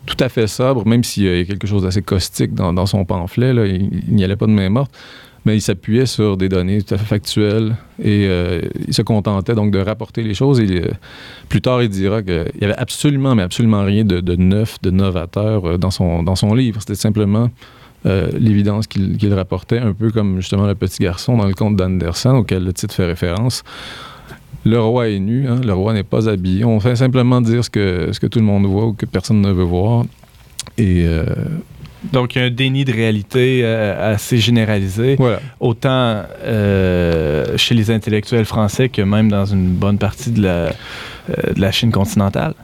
[0.07, 3.05] tout à fait sobre, même s'il y a quelque chose d'assez caustique dans, dans son
[3.05, 4.91] pamphlet, là, il il n'y allait pas de main morte,
[5.45, 9.55] mais il s'appuyait sur des données tout à fait factuelles et euh, il se contentait
[9.55, 10.61] donc de rapporter les choses.
[10.61, 10.91] Euh,
[11.49, 15.65] plus tard, il dira qu'il n'y avait absolument, mais absolument rien de, neuf, de novateur
[15.65, 16.81] euh, dans son, livre.
[16.81, 17.51] C'était simplement
[18.05, 22.65] l'évidence qu'il rapportait, un peu comme justement le petit garçon dans le conte d'Anderson, auquel
[22.65, 23.63] le titre fait référence.
[24.65, 26.65] Le roi est nu, hein, le roi n'est pas habillé.
[26.65, 29.43] On fait simplement dire ce que, ce que tout le monde voit ou que personne
[29.43, 30.05] ne veut voir.
[32.03, 35.41] Donc, il y a un déni de réalité euh, assez généralisé, voilà.
[35.61, 40.73] autant euh, chez les intellectuels français que même dans une bonne partie de la, euh,
[41.55, 42.55] de la Chine continentale.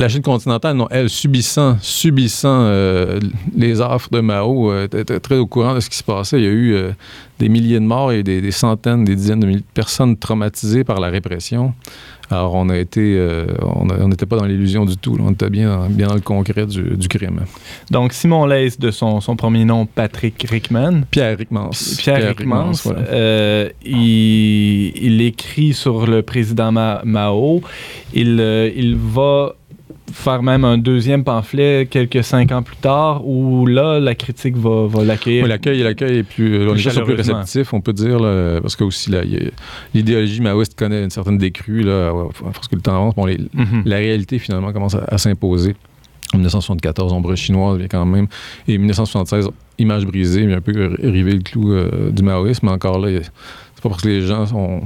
[0.00, 3.20] La Chine continentale, non, elle, subissant, subissant euh,
[3.54, 6.38] les offres de Mao, euh, était était très au courant de ce qui se passait.
[6.38, 6.90] Il y a eu euh,
[7.38, 10.84] des milliers de morts et des, des centaines, des dizaines de milliers de personnes traumatisées
[10.84, 11.74] par la répression.
[12.30, 15.16] Alors, on a été, euh, on n'était pas dans l'illusion du tout.
[15.18, 15.24] là.
[15.26, 17.40] On était bien, dans- bien dans le concret du, du crime.
[17.90, 21.70] Donc, Simon Leys, de son, son premier nom, Patrick Rickman, Pierre Rickmans.
[21.98, 23.00] Pierre, Rickmans, voilà.
[23.00, 27.60] euh, il, il écrit sur le président Ma- Mao.
[28.14, 29.56] Il, euh, il va
[30.12, 34.86] faire même un deuxième pamphlet quelques cinq ans plus tard, où là, la critique va,
[34.86, 35.44] va l'accueillir?
[35.44, 38.76] Oui, l'accueil, l'accueil est plus, les gens sont plus réceptifs, on peut dire, là, parce
[38.76, 39.10] que aussi
[39.94, 43.14] l'idéologie maoïste connaît une certaine décrue là, à force que le temps avance.
[43.14, 43.82] Bon, les- Mhm.
[43.84, 45.74] la réalité finalement commence à, à s'imposer.
[46.32, 48.26] En 1974, Ombre chinoise vient quand même,
[48.68, 52.66] et 1976, Image brisée, mais un peu rivé le clou euh, du maoïsme.
[52.66, 54.82] Mais encore là, c'est pas parce que les gens sont,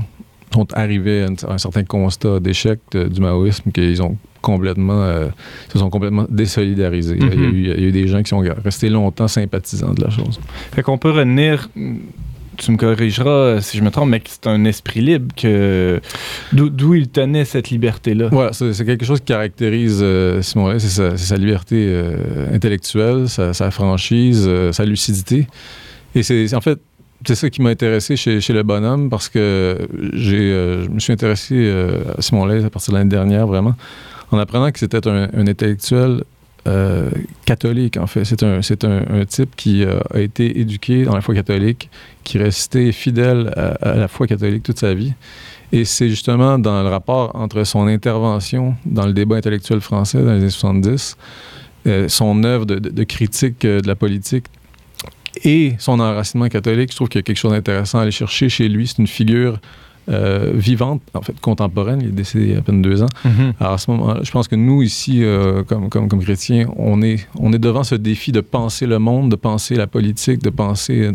[0.52, 5.28] sont arrivés à, une- à un certain constat d'échec du maoïsme qu'ils ont complètement, euh,
[5.72, 7.16] se sont complètement désolidarisés.
[7.20, 7.42] Il y a Mhm.
[7.54, 10.38] eu- il y a eu des gens qui sont restés longtemps sympathisants de la chose.
[10.74, 11.68] Fait qu'on peut retenir,
[12.56, 16.00] tu me corrigeras euh, si je me trompe, mais que c'est un esprit libre, que
[16.52, 18.28] d'où il tenait cette liberté-là?
[18.30, 23.52] Voilà, c'est quelque chose qui caractérise euh, Simon Leys, c'est sa, liberté euh, intellectuelle, sa,
[23.54, 25.48] sa franchise, euh, sa lucidité.
[26.14, 26.78] Et c'est en fait,
[27.26, 29.76] c'est ça qui m'a intéressé chez, chez le bonhomme parce que
[30.12, 30.50] j'ai,
[30.84, 31.56] je me suis intéressé
[32.16, 33.74] à Simon Leys à partir de l'année dernière, vraiment,
[34.34, 36.24] en apprenant que c'était un, intellectuel
[36.66, 37.10] euh,
[37.44, 38.24] catholique, en fait.
[38.24, 38.42] C'est
[38.84, 41.90] un, type qui euh, a été éduqué dans la foi catholique,
[42.24, 45.12] qui est resté fidèle à, la foi catholique toute sa vie.
[45.72, 50.32] Et c'est justement dans le rapport entre son intervention dans le débat intellectuel français dans
[50.32, 51.16] les années 70,
[51.86, 54.46] euh, son œuvre de, critique de la politique
[55.42, 58.48] et son enracinement catholique, je trouve qu'il y a quelque chose d'intéressant à aller chercher
[58.48, 58.86] chez lui.
[58.86, 59.58] C'est une figure
[60.10, 62.00] euh, vivante, en fait contemporaine.
[62.02, 63.08] Il est décédé il y a à peine deux ans.
[63.24, 63.54] Mhm.
[63.60, 67.00] Alors à ce moment-là, je pense que nous ici, euh, comme, comme, comme chrétiens, on
[67.02, 70.50] est, on est devant ce défi de penser le monde, de penser la politique, de
[70.50, 71.12] penser euh,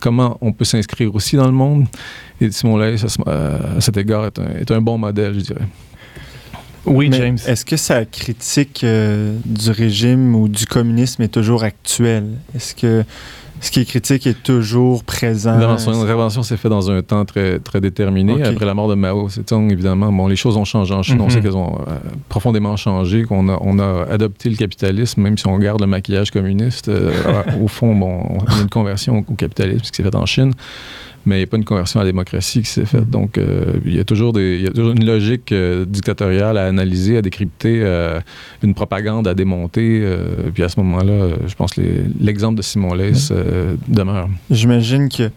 [0.00, 1.86] comment on peut s'inscrire aussi dans le monde.
[2.40, 5.40] Et Simon Leys, à, ce- à cet égard, est un, est un bon modèle, je
[5.40, 5.66] dirais.
[6.86, 7.38] Oui, Mais James.
[7.46, 12.26] Est-ce que sa critique euh, du régime ou du communisme est toujours actuelle?
[12.54, 13.04] Est-ce que
[13.66, 15.78] ce qui est critique est toujours présent?
[15.78, 18.42] Son intervention s'est faite dans un temps très, très déterminé.
[18.42, 21.20] Après la mort de Mao Zedong, évidemment, bon, les choses ont changé en Chine.
[21.20, 21.30] On Mhm.
[21.30, 21.96] sait qu'elles ont euh,
[22.28, 26.30] profondément changé, qu'on a, on a adopté le capitalisme, même si on garde le maquillage
[26.30, 26.88] communiste.
[26.88, 27.12] euh,
[27.62, 30.52] au fond, bon, on a une conversion au capitalisme qui s'est faite en Chine.
[31.26, 33.06] Mais il n'y a pas une conversion à la démocratie qui s'est faite.
[33.06, 33.10] Mhm.
[33.10, 36.58] Donc, euh, il y a toujours des, il y a toujours une logique euh, dictatoriale
[36.58, 38.20] à analyser, à décrypter, euh,
[38.62, 40.02] une propagande à démonter.
[40.52, 41.80] puis à ce moment-là, je pense que
[42.20, 44.28] l'exemple de Simon Leys euh, demeure.
[44.50, 45.30] J'imagine qu'il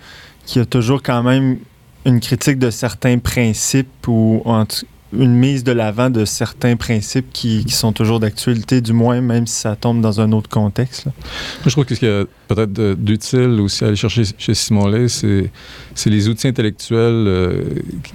[0.56, 1.58] y a toujours quand même
[2.06, 7.28] une critique de certains principes ou en tout- une mise de l'avant de certains principes
[7.32, 11.08] qui, sont toujours d'actualité, du moins, même si ça tombe dans un autre contexte.
[11.66, 14.88] je trouve que ce qu'il y a peut-être d'utile aussi à aller chercher chez Simon
[14.88, 17.64] Leys, c'est, les outils intellectuels euh,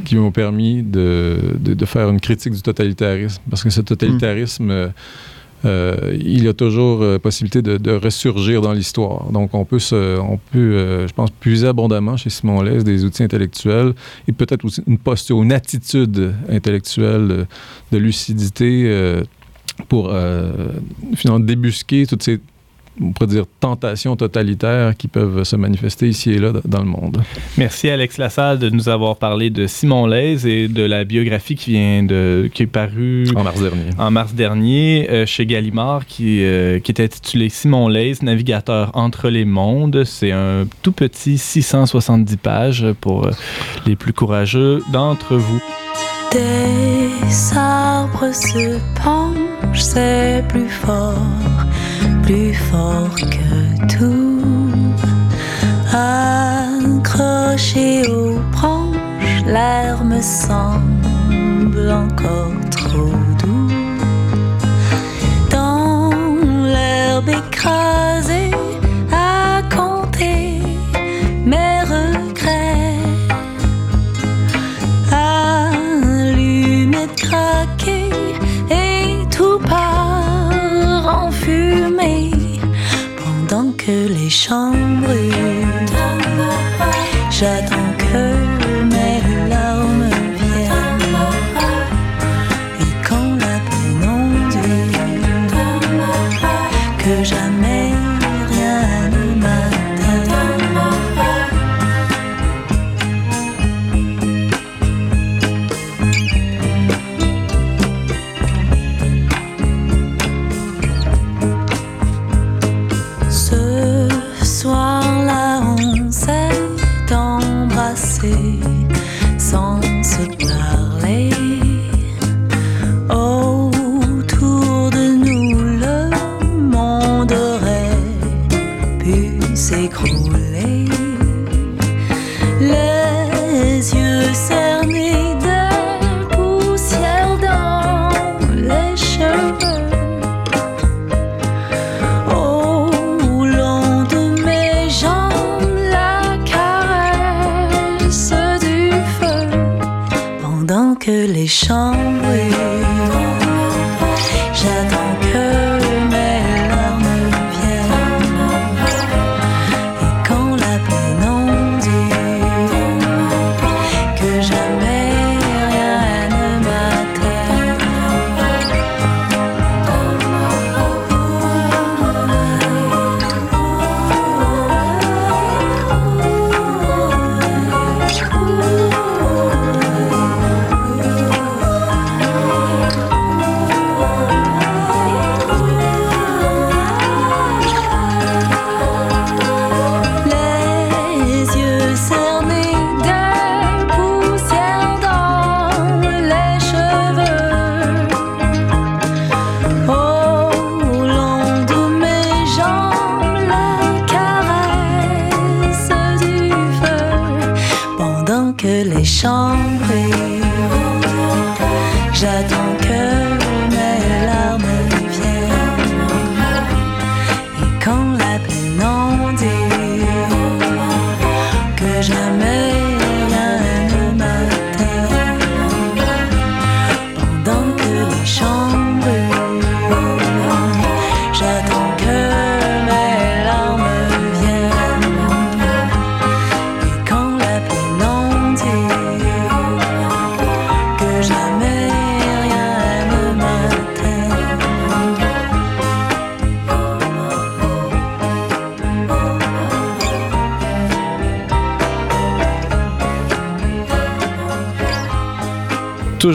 [0.05, 3.42] qui, m'ont permis de faire une critique du totalitarisme.
[3.48, 4.88] Parce que ce totalitarisme, euh,
[5.64, 9.31] euh, il y a toujours euh, possibilité de, ressurgir dans l'histoire.
[9.31, 13.22] Donc, on peut, on peut euh, je pense, puiser abondamment chez Simon Leys des outils
[13.22, 13.94] intellectuels
[14.27, 17.46] et peut-être aussi une posture, une attitude intellectuelle de,
[17.92, 19.22] de lucidité euh,
[19.88, 20.12] pour
[21.16, 22.40] finalement débusquer toutes ces
[23.00, 27.22] on pourrait dire, tentations totalitaires qui peuvent se manifester ici et là dans le monde.
[27.57, 31.72] Merci Alex Lassalle de nous avoir parlé de Simon Leys et de la biographie qui
[31.72, 33.90] vient de qui est parue En mars dernier.
[33.98, 39.28] en mars dernier euh, chez Gallimard qui, euh, qui est intitulé Simon Leys, navigateur entre
[39.28, 40.05] les mondes.
[40.05, 43.31] C'est un tout petit 670 pages pour euh,
[43.87, 45.61] les plus courageux d'entre vous.
[46.33, 51.18] Des arbres se penchent, c'est plus fort,
[52.22, 54.40] plus fort que tout.
[56.72, 58.96] Accroché aux branches,
[59.46, 63.68] l'air me semble encore trop doux.
[65.50, 66.11] Dans
[66.64, 68.51] l'herbe écrasée,
[83.86, 85.66] que les champs brûlent.
[87.30, 87.91] J'attends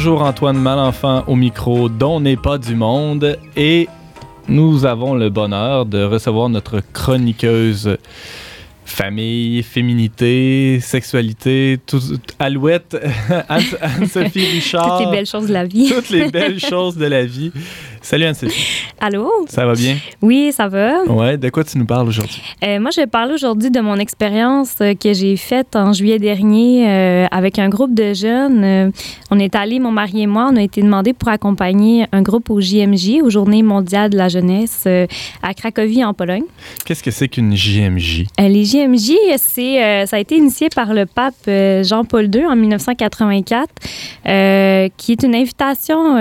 [0.07, 3.89] Toujours Antoine Malenfant au micro dont n'est pas du monde et
[4.47, 7.97] nous avons le bonheur de recevoir notre chroniqueuse
[8.85, 11.99] famille, féminité, sexualité, tout,
[12.39, 12.95] alouette,
[13.49, 14.97] Anne- Anne-Sophie Richard.
[14.99, 15.91] Toutes les belles choses de la vie.
[15.93, 17.51] Toutes les belles choses de la vie.
[18.01, 19.29] Salut Anne-Sophie, Allô?
[19.47, 19.97] ça va bien?
[20.21, 21.03] Oui, ça va.
[21.03, 22.41] Ouais, de quoi tu nous parles aujourd'hui?
[22.63, 26.19] Euh, moi, je vais parler aujourd'hui de mon expérience euh, que j'ai faite en juillet
[26.19, 28.91] dernier euh, avec un groupe de jeunes.
[29.29, 32.49] On est allé, mon mari et moi, on a été demandés pour accompagner un groupe
[32.49, 35.05] au JMJ, aux Journées mondiales de la jeunesse, euh,
[35.43, 36.45] à Cracovie, en Pologne.
[36.85, 38.25] Qu'est-ce que c'est qu'une JMJ?
[38.39, 41.35] Les JMJ, c'est, ça a été initié par le pape
[41.83, 43.69] Jean-Paul II en 1984,
[44.27, 46.17] euh, qui est une invitation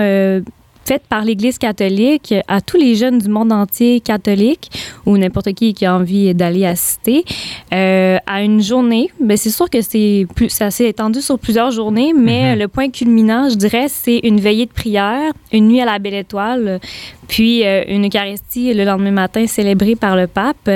[0.87, 4.71] faite par l'Église catholique à tous les jeunes du monde entier catholique
[5.05, 7.25] ou n'importe qui qui a envie d'aller assister
[7.73, 9.09] euh, à une journée.
[9.19, 12.59] Ben, c'est sûr que c'est, plus, c'est assez étendu sur plusieurs journées, mais Mhm.
[12.59, 16.13] le point culminant, je dirais, c'est une veillée de prière, une nuit à la belle
[16.13, 16.79] étoile,
[17.27, 20.69] puis euh, une Eucharistie le lendemain matin célébrée par le pape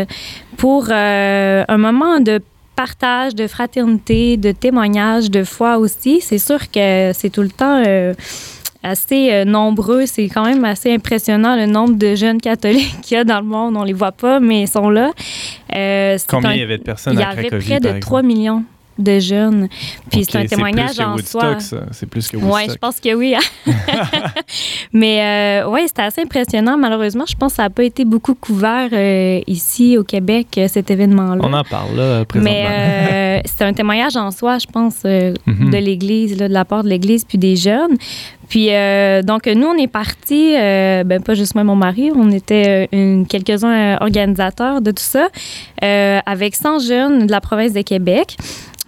[0.57, 2.41] pour euh, un moment de
[2.75, 6.19] partage, de fraternité, de témoignage, de foi aussi.
[6.21, 8.13] C'est sûr que c'est tout le temps euh,
[8.83, 10.05] assez euh, nombreux.
[10.05, 13.45] C'est quand même assez impressionnant le nombre de jeunes catholiques qu'il y a dans le
[13.45, 13.75] monde.
[13.77, 15.11] On les voit pas, mais ils sont là.
[15.75, 17.99] Euh, c'est Combien il y avait de personnes il y à avait près de exemple?
[17.99, 18.63] 3 millions
[18.99, 19.67] de jeunes.
[20.11, 21.57] Puis c'est un témoignage en soi.
[21.91, 22.71] C'est plus que Oui, Woodstock.
[22.71, 23.33] je pense que oui.
[24.93, 26.77] Mais euh, ouais, c'était assez impressionnant.
[26.77, 30.91] Malheureusement, je pense que ça n'a pas été beaucoup couvert euh, ici au Québec, cet
[30.91, 31.41] événement-là.
[31.43, 32.51] On en parle là, présentement.
[32.53, 35.71] Mais euh, c'était un témoignage en soi, je pense, Mhm.
[35.71, 37.95] de l'Église, de la part de l'Église, puis des jeunes.
[38.51, 42.11] Puis, euh, donc, nous, on est partis, euh, ben, pas juste moi et mon mari,
[42.13, 45.29] on était euh, quelques-uns euh, organisateurs de tout ça,
[45.85, 48.35] euh, avec 100 jeunes de la province de Québec.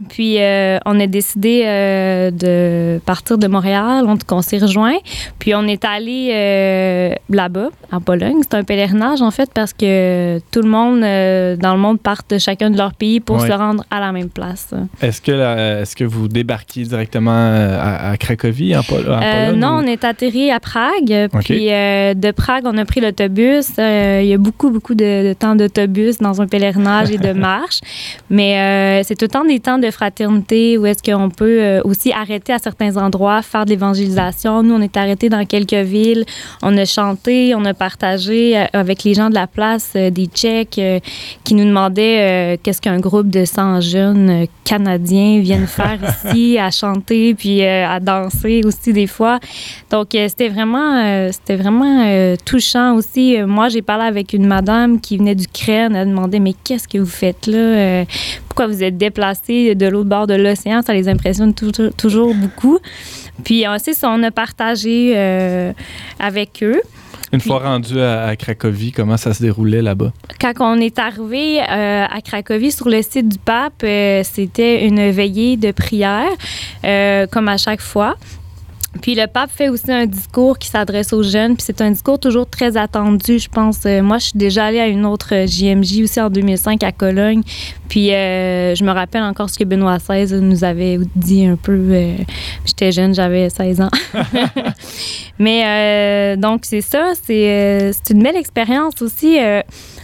[0.09, 4.97] Puis, euh, on a décidé euh, de partir de Montréal, on, qu'on s'est rejoint.
[5.39, 8.37] Puis, on est allé euh, là-bas, en Pologne.
[8.41, 11.01] C'est un pèlerinage, en fait, parce que tout le monde
[11.59, 14.29] dans le monde part de chacun de leur pays pour se rendre à la même
[14.29, 14.69] place.
[15.01, 19.59] Est-ce que, la- est-ce que vous débarquiez directement à, à Cracovie, en, Pol- en Pologne?
[19.59, 21.29] non, ou- on est atterri à Prague.
[21.43, 23.67] Puis de Prague, on a pris l'autobus.
[23.77, 27.79] Il y a beaucoup, beaucoup de, de temps d'autobus dans un pèlerinage et de marche.
[28.29, 32.11] Mais c'est tout le temps des temps de fraternité où est-ce qu'on peut euh, aussi
[32.11, 34.63] arrêter à certains endroits, faire de l'évangélisation.
[34.63, 36.25] Nous, on est arrêtés dans quelques villes.
[36.61, 40.27] On a chanté, on a partagé euh, avec les gens de la place euh, des
[40.27, 40.79] Tchèques
[41.43, 47.33] qui nous demandaient qu'est-ce qu'un groupe de 100 jeunes Canadiens viennent faire ici, à chanter
[47.33, 49.39] puis à danser aussi des fois.
[49.89, 53.37] Donc, c'était vraiment, c'était vraiment touchant aussi.
[53.45, 55.95] Moi, j'ai parlé avec une madame qui venait d'Ukraine.
[55.95, 58.05] Elle demandait Mais qu'est-ce que vous faites là?
[58.55, 62.35] Pourquoi vous êtes déplacé de l'autre bord de l'océan Ça les impressionne tou- tou- toujours
[62.35, 62.77] beaucoup.
[63.43, 65.73] Puis, euh, ça, on a partagé euh,
[66.19, 66.79] avec eux.
[67.31, 70.13] Une fois rendu à, à Cracovie, comment ça se déroulait là-bas?
[70.39, 75.09] Quand on est arrivé euh, à Cracovie sur le site du pape, euh, c'était une
[75.09, 76.29] veillée de prière,
[76.85, 78.17] euh, comme à chaque fois.
[79.01, 82.19] Puis le pape fait aussi un discours qui s'adresse aux jeunes, puis c'est un discours
[82.19, 83.79] toujours très attendu, je pense.
[83.85, 86.91] Euh, moi, je suis déjà allée à une autre euh, JMJ aussi en 2005 à
[86.91, 87.41] Cologne,
[87.89, 91.71] puis euh, je me rappelle encore ce que Benoît XVI nous avait dit un peu.
[91.73, 92.13] euh,
[92.65, 93.89] J'étais jeune, j'avais 16 ans.
[95.39, 99.39] Mais euh, donc, c'est ça, c'est euh, une belle expérience aussi.
[99.41, 99.61] euh,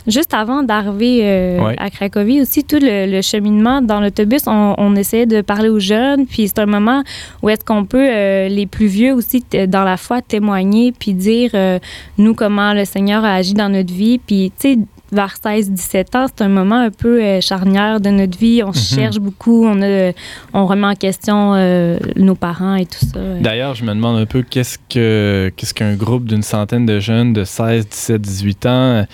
[0.08, 1.76] juste avant d'arriver euh, Ouais.
[1.78, 5.80] à Cracovie aussi, tout le, le cheminement dans l'autobus, on, on essayait de parler aux
[5.80, 7.04] jeunes, puis c'est un moment
[7.44, 11.14] où est-ce qu'on peut, euh, les plus vieux aussi, t- dans la foi, témoigner, puis
[11.14, 11.80] dire, euh,
[12.18, 14.80] nous, comment le Seigneur a agi dans notre vie, puis, tu sais,
[15.12, 18.62] vers 16-17 ans, c'est un moment un peu euh, charnière de notre vie.
[18.64, 18.74] On Mhm.
[18.76, 20.12] cherche beaucoup, on, a,
[20.54, 23.20] on remet en question euh, nos parents et tout ça.
[23.42, 27.34] D'ailleurs, je me demande un peu qu'est-ce que qu'est-ce qu'un groupe d'une centaine de jeunes
[27.34, 29.06] de 16, 17, 18 ans,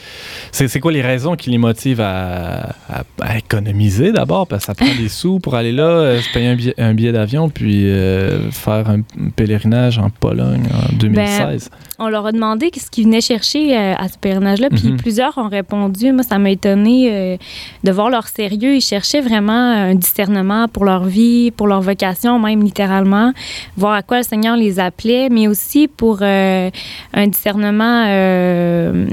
[0.51, 4.47] c'est c'est quoi les raisons qui les motivent à, à- à économiser d'abord?
[4.47, 7.49] Parce que ça prend des sous pour aller là, euh, se payer un billet, d'avion,
[7.49, 9.01] puis euh, faire un
[9.35, 11.69] pèlerinage en Pologne en 2016.
[11.99, 14.97] On leur a demandé ce qu'ils venaient chercher euh, à ce pèlerinage-là, puis Mhm.
[14.97, 16.11] plusieurs ont répondu.
[16.11, 17.37] Moi, ça m'a étonné euh,
[17.83, 18.75] de voir leur sérieux.
[18.75, 23.31] Ils cherchaient vraiment un discernement pour leur vie, pour leur vocation, même littéralement,
[23.77, 26.69] voir à quoi le Seigneur les appelait, mais aussi pour euh,
[27.13, 28.05] un discernement.
[28.07, 29.07] euh,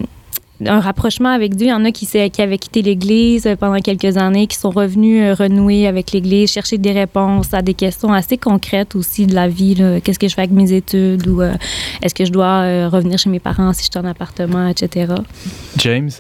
[0.67, 1.67] un rapprochement avec Dieu.
[1.67, 4.57] Il y en a qui, s'est- qui avaient quitté l'Église euh, pendant quelques années, qui
[4.57, 9.27] sont revenus euh, renouer avec l'Église, chercher des réponses à des questions assez concrètes aussi
[9.27, 9.75] de la vie.
[10.05, 11.27] Qu'est-ce que je fais avec mes études?
[11.27, 11.53] Ou euh,
[12.03, 15.13] est-ce que je dois euh, revenir chez mes parents si je suis en appartement, etc.
[15.79, 16.11] James?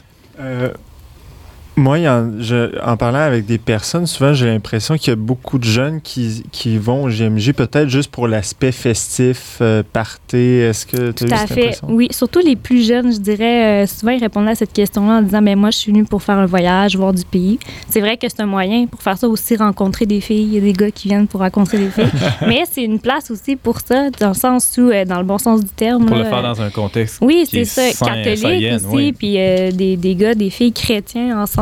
[1.75, 5.59] Moi, en, je- en parlant avec des personnes, souvent j'ai l'impression qu'il y a beaucoup
[5.59, 10.37] de jeunes qui, qui vont au GMJ peut-être juste pour l'aspect festif, euh, party.
[10.37, 11.61] Est-ce que tu as Tout eu à cette fait.
[11.63, 11.87] impression?
[11.91, 15.23] Oui, surtout les plus jeunes, je dirais, euh, souvent ils répondaient à cette question-là en
[15.23, 17.59] disant ben moi je suis venu pour faire un voyage, voir du pays.
[17.89, 20.59] C'est vrai que c'est un moyen pour faire ça aussi rencontrer des filles, il y
[20.59, 22.05] a des gars qui viennent pour rencontrer des filles,
[22.47, 25.39] mais c'est une place aussi pour ça dans le sens où euh, dans le bon
[25.39, 26.05] sens du terme.
[26.05, 27.17] Pour là, le faire dans un contexte.
[27.23, 29.13] oui, c'est est ça, catholique aussi, oui.
[29.15, 31.62] puis euh, des, des gars, des filles chrétiens ensemble.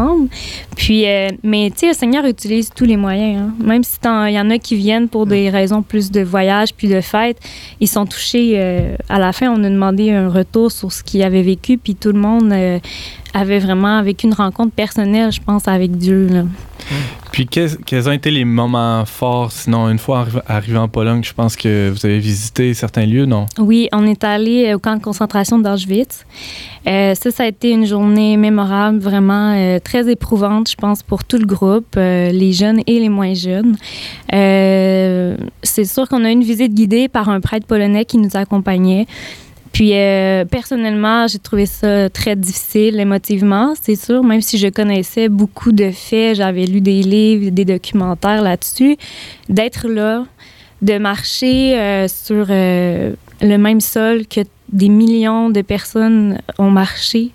[0.77, 3.39] Puis, euh, mais tu sais, le Seigneur utilise tous les moyens.
[3.43, 3.55] hein.
[3.65, 6.89] Même si il y en a qui viennent pour des raisons plus de voyage puis
[6.89, 7.39] de fête,
[7.81, 8.55] ils sont touchés.
[8.57, 11.95] euh, à la fin, on a demandé un retour sur ce qu'ils avaient vécu, puis
[11.95, 12.79] tout le monde euh,
[13.35, 16.29] avait vraiment vécu une rencontre personnelle, je pense, avec Dieu.
[16.31, 16.45] là.
[17.33, 19.53] Puis quels, ont été les moments forts?
[19.53, 23.27] Sinon, une fois arri- arrivé en Pologne, je pense que vous avez visité certains lieux,
[23.27, 23.47] non?
[23.59, 26.25] Oui, on est allé au camp de concentration d'Auschwitz.
[26.87, 31.25] Euh, ça, ça a été une journée mémorable, vraiment euh, très éprouvante, je pense, pour
[31.25, 33.77] tout le groupe, euh, les jeunes et les moins jeunes.
[34.33, 38.31] Euh, c'est sûr qu'on a eu une visite guidée par un prêtre polonais qui nous
[38.35, 39.07] accompagnait.
[39.73, 45.29] Puis euh, personnellement, j'ai trouvé ça très difficile émotivement, c'est sûr, même si je connaissais
[45.29, 48.97] beaucoup de faits, j'avais lu des livres, des documentaires là-dessus,
[49.49, 50.25] d'être là,
[50.83, 54.41] de marcher euh, sur euh, le même sol que
[54.73, 57.31] des millions de personnes ont marché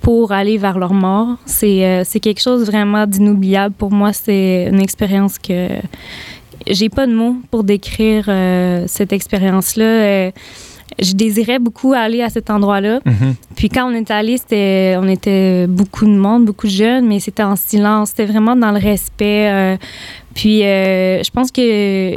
[0.00, 3.74] pour aller vers leur mort, c'est quelque chose vraiment d'inoubliable.
[3.76, 5.68] Pour moi, c'est une expérience que
[6.66, 8.30] j'ai pas de mots pour décrire
[8.86, 10.30] cette expérience-là.
[11.00, 13.00] Je désirais beaucoup aller à cet endroit-là.
[13.56, 17.20] Puis quand on est allé, c'était, on était beaucoup de monde, beaucoup de jeunes, mais
[17.20, 18.10] c'était en silence.
[18.10, 19.50] C'était vraiment dans le respect.
[19.50, 19.76] euh,
[20.34, 21.60] puis euh, je pense que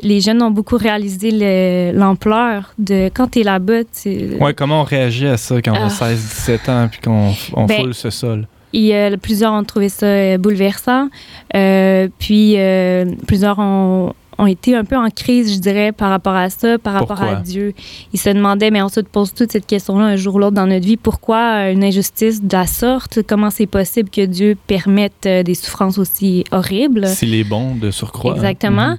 [0.06, 3.84] les jeunes ont beaucoup réalisé le- l'ampleur de quand tu es là-bas.
[3.86, 5.90] tu- Ouais, comment on réagit à ça quand on a Ah.
[5.90, 8.48] 16-17 ans puis qu'on on Ben, foule ce sol?
[8.74, 11.10] Et euh, plusieurs ont trouvé ça euh, bouleversant.
[11.56, 16.36] Euh, puis euh, plusieurs ont, ont été un peu en crise, je dirais, par rapport
[16.36, 17.38] à ça, par rapport Pourquoi?
[17.38, 17.74] à Dieu.
[18.12, 20.66] Ils se demandaient, mais on se pose toute cette question-là un jour ou l'autre dans
[20.66, 23.20] notre vie, pourquoi euh, une injustice de la sorte?
[23.28, 27.08] Comment c'est possible que Dieu permette euh, des souffrances aussi horribles?
[27.08, 28.34] S'il est bon de surcroît.
[28.36, 28.92] Exactement.
[28.92, 28.98] Mhm.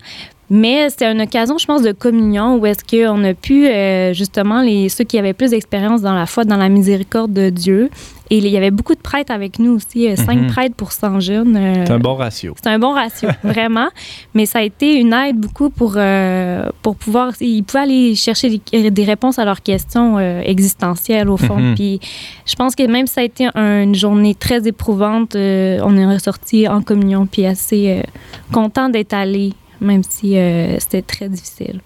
[0.54, 4.60] Mais c'était une occasion, je pense, de communion où est-ce qu'on a pu, euh, justement,
[4.60, 7.88] les, ceux qui avaient plus d'expérience dans la foi, dans la miséricorde de Dieu.
[8.32, 10.46] Et il y avait beaucoup de prêtres avec nous aussi, euh, cinq Mhm.
[10.46, 11.54] prêtres pour 100 jeunes.
[11.54, 12.54] euh, C'est un bon ratio.
[12.62, 13.88] c'est un bon ratio, vraiment.
[14.32, 17.34] Mais ça a été une aide beaucoup pour, euh, pour pouvoir.
[17.42, 21.58] Ils pouvaient aller chercher des, des réponses à leurs questions euh, existentielles, au fond.
[21.58, 21.74] Mhm.
[21.74, 22.00] Puis
[22.46, 25.94] je pense que même si ça a été un- une journée très éprouvante, euh, on
[25.98, 28.02] est ressorti en communion, puis assez euh,
[28.50, 29.52] content d'être allé,
[29.82, 31.82] même si euh, c'était très difficile.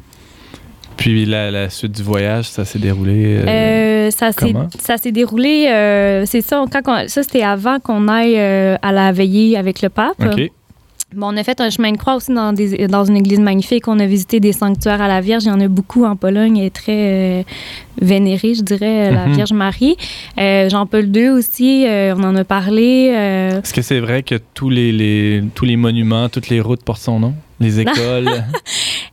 [0.96, 3.36] Puis la, la suite du voyage, ça s'est déroulé.
[3.38, 3.46] euh,
[4.06, 4.68] Euh, ça s'est comment?
[4.78, 8.92] ça s'est déroulé, euh, c'est ça, quand on- ça c'était avant qu'on aille euh, à
[8.92, 10.14] la veillée avec le pape.
[11.16, 13.88] Bon, on a fait un chemin de croix aussi dans, des, dans une église magnifique.
[13.88, 15.44] On a visité des sanctuaires à la Vierge.
[15.44, 16.58] Il y en a beaucoup en Pologne.
[16.58, 17.42] Elle est très euh,
[18.00, 19.32] vénérée, je dirais, la Mhm.
[19.34, 19.96] Vierge Marie.
[20.38, 23.10] Euh, Jean-Paul II aussi, euh, on en a parlé.
[23.14, 26.82] euh, Est-ce que c'est vrai que tous les, les- tous les monuments, toutes les routes
[26.82, 27.34] portent son nom?
[27.60, 28.28] Les écoles?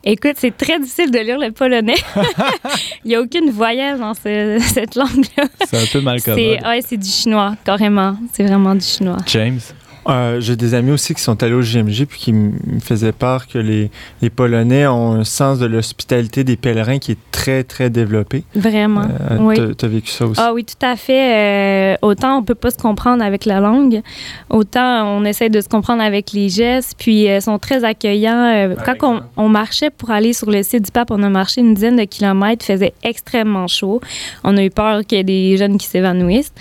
[0.04, 1.94] Écoute, c'est très difficile de lire le polonais.
[3.06, 5.44] Il n'y a aucune voyelle dans ce- cette langue-là.
[5.66, 6.66] c'est un peu mal C'est commode.
[6.66, 8.16] ouais, c'est du chinois, carrément.
[8.34, 9.16] C'est vraiment du chinois.
[9.26, 9.60] James?
[10.08, 13.46] Euh, J'ai des amis aussi qui sont allés au GMJ puis qui me faisaient part
[13.48, 13.90] que les,
[14.22, 18.44] les Polonais ont un sens de l'hospitalité des pèlerins qui est très, très développé.
[18.54, 19.02] Vraiment.
[19.30, 19.56] Euh, oui.
[19.56, 20.40] t'as- T'as vécu ça aussi?
[20.42, 21.94] Ah oui, tout à fait.
[21.94, 24.02] Euh, autant on peut pas se comprendre avec la langue,
[24.50, 26.94] autant on essaie de se comprendre avec les gestes.
[26.98, 28.44] Puis euh, sont très accueillants.
[28.54, 31.74] Euh, quand on, marchait pour aller sur le site du pape, on a marché une
[31.74, 34.00] dizaine de kilomètres, il faisait extrêmement chaud.
[34.42, 36.52] On a eu peur qu'il y ait des jeunes qui s'évanouissent.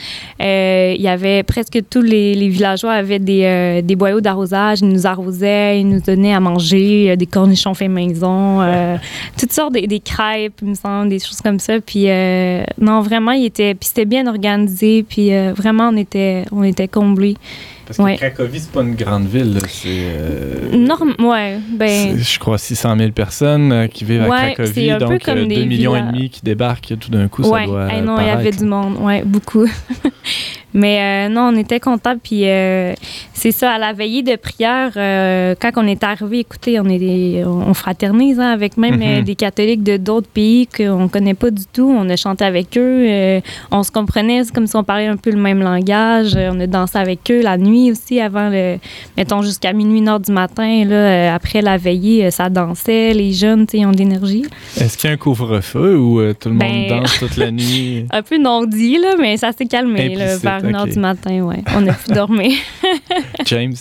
[0.42, 4.80] Euh, il y avait presque tous les, les villageois avaient des, euh, des boyaux d'arrosage.
[4.82, 8.98] Ils nous arrosaient, ils nous donnaient à manger, euh, des cornichons faits maison, euh,
[9.40, 11.80] toutes sortes, des, des crêpes, il me semble, des choses comme ça.
[11.80, 15.04] Puis euh, non, vraiment, il était, puis c'était bien organisé.
[15.08, 17.36] Puis euh, vraiment, on était, on était comblés.
[17.86, 18.16] Parce que Ouais.
[18.16, 19.58] Cracovie, c'est pas une grande ville.
[19.68, 22.18] C'est, euh, Norm, ouais, ben.
[22.18, 24.72] je crois, 600 000 personnes euh, qui vivent à Ouais, Cracovie.
[24.74, 27.28] c'est un peu donc, comme euh, des 2 millions et demi qui débarquent tout d'un
[27.28, 29.66] coup, Ouais, ça doit eh non, il y avait du monde, ouais, beaucoup.
[30.74, 32.16] Mais euh, non, on était contents.
[32.22, 32.94] Puis euh,
[33.34, 37.00] c'est ça, à la veillée de prière, euh, quand on est arrivé, écoutez, on, est
[37.00, 39.24] des- on fraternise hein, avec même Mhm.
[39.24, 41.94] des catholiques de d'autres pays qu'on connaît pas du tout.
[41.96, 43.42] On a chanté avec eux.
[43.72, 46.36] on se comprenait, c'est comme si on parlait un peu le même langage.
[46.36, 48.78] On a dansé avec eux la nuit aussi, avant le.
[49.18, 50.84] Mettons jusqu'à minuit, heure du matin.
[50.86, 53.14] Là, après la veillée, ça dansait.
[53.14, 54.46] Les jeunes, tu sais, ils ont de l'énergie.
[54.80, 58.06] Est-ce qu'il y a un couvre-feu ou tout le monde Ben- danse toute la nuit?
[58.12, 60.38] Un peu non dit, là, mais ça s'est calmé là.
[60.64, 60.90] Vers 1h ok.
[60.94, 61.64] du matin, ouais.
[61.76, 62.52] On a pu dormir.
[63.46, 63.76] James?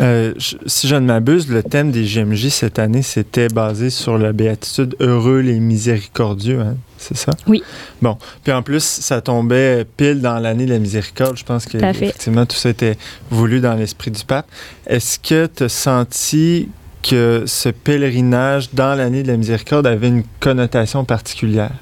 [0.00, 4.16] Euh, je- si je ne m'abuse, le thème des JMJ cette année, c'était basé sur
[4.18, 7.32] la béatitude Heureux les miséricordieux, hein, c'est ça?
[7.46, 7.62] Oui.
[8.00, 8.16] Bon.
[8.44, 11.36] Puis en plus, ça tombait pile dans l'année de la miséricorde.
[11.36, 12.96] Je pense que Tout à effectivement tout ça était
[13.30, 14.46] voulu dans l'esprit du pape.
[14.86, 16.68] Est-ce que tu as senti
[17.02, 21.72] que ce pèlerinage dans l'année de la miséricorde avait une connotation particulière?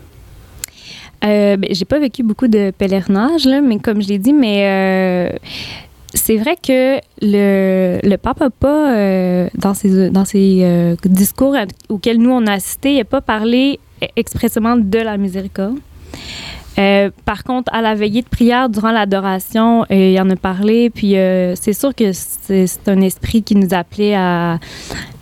[1.25, 4.65] Euh, ben, j'ai pas vécu beaucoup de pèlerinage, là, mais comme je l'ai dit, mais
[4.67, 5.37] euh,
[6.15, 11.57] c'est vrai que le, le pape n'a pas, euh, dans ses, dans ses euh, discours
[11.89, 13.81] auxquels nous on a assisté, il n'a pas parlé
[14.17, 15.79] expressément de la miséricorde.
[17.25, 20.91] Par contre, à la veillée de prière, durant l'adoration, il en a parlé.
[20.91, 21.15] Puis
[21.57, 24.61] c'est sûr que c'est un esprit qui nous appelait à,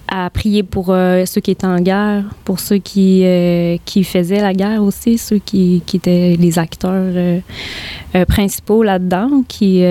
[0.09, 4.41] à prier pour euh, ceux qui étaient en guerre, pour ceux qui, euh, qui faisaient
[4.41, 7.41] la guerre aussi, ceux qui, qui étaient les acteurs euh,
[8.27, 9.83] principaux là-dedans, qui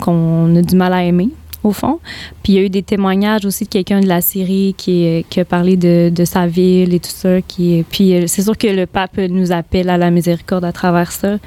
[0.00, 1.28] qu'on a du mal à aimer
[1.64, 1.98] au fond.
[2.42, 5.44] Puis il y a eu des témoignages aussi de quelqu'un de la Syrie qui, a
[5.44, 7.40] parlé de, sa ville et tout ça.
[7.46, 11.38] Puis euh, c'est sûr que le pape nous appelle à la miséricorde à travers ça.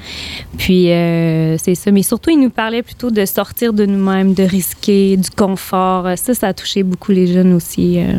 [0.58, 1.90] Puis euh, c'est ça.
[1.90, 6.06] Mais surtout, il nous parlait plutôt de sortir de nous-mêmes, de risquer, du confort.
[6.16, 7.98] Ça, ça a touché beaucoup les jeunes aussi.
[7.98, 8.18] euh.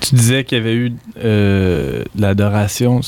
[0.00, 0.92] Tu disais qu'il y avait eu
[1.24, 3.00] euh, de l'adoration,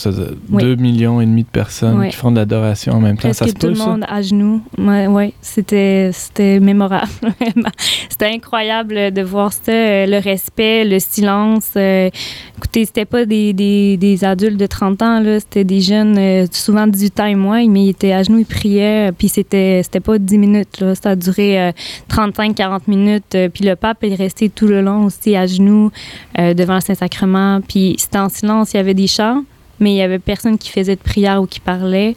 [0.50, 0.62] Oui.
[0.62, 2.08] 2 millions et demi de personnes Oui.
[2.10, 3.32] qui font de l'adoration en même temps.
[3.32, 3.86] Ça se tout peut, le ça?
[3.86, 4.60] monde à genoux.
[4.78, 7.08] Ouais, ouais, c'était, c'était mémorable.
[8.08, 11.70] c'était incroyable de voir ça, euh, le respect, le silence.
[11.76, 12.10] euh,
[12.58, 16.46] écoutez, c'était pas des, des, des adultes de 30 ans, là, c'était des jeunes, euh,
[16.52, 20.00] souvent 18 ans et moins, mais ils étaient à genoux, ils priaient, puis c'était, c'était
[20.00, 21.72] pas 10 minutes, là, ça a duré euh,
[22.10, 23.36] 35-40 minutes.
[23.52, 25.90] puis le pape est resté tout le long aussi à genoux
[26.38, 29.44] euh, devant le Saint-Sacrement, puis c'était en silence, il y avait des chants
[29.80, 32.14] mais il y avait personne qui faisait de prière ou qui parlait.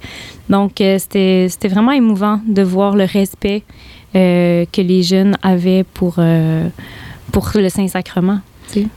[0.50, 3.64] Donc, euh, c'était c'était vraiment émouvant de voir le respect
[4.16, 6.68] euh, que les jeunes avaient pour, euh,
[7.32, 8.40] pour le Saint-Sacrement.
[8.72, 8.88] Tu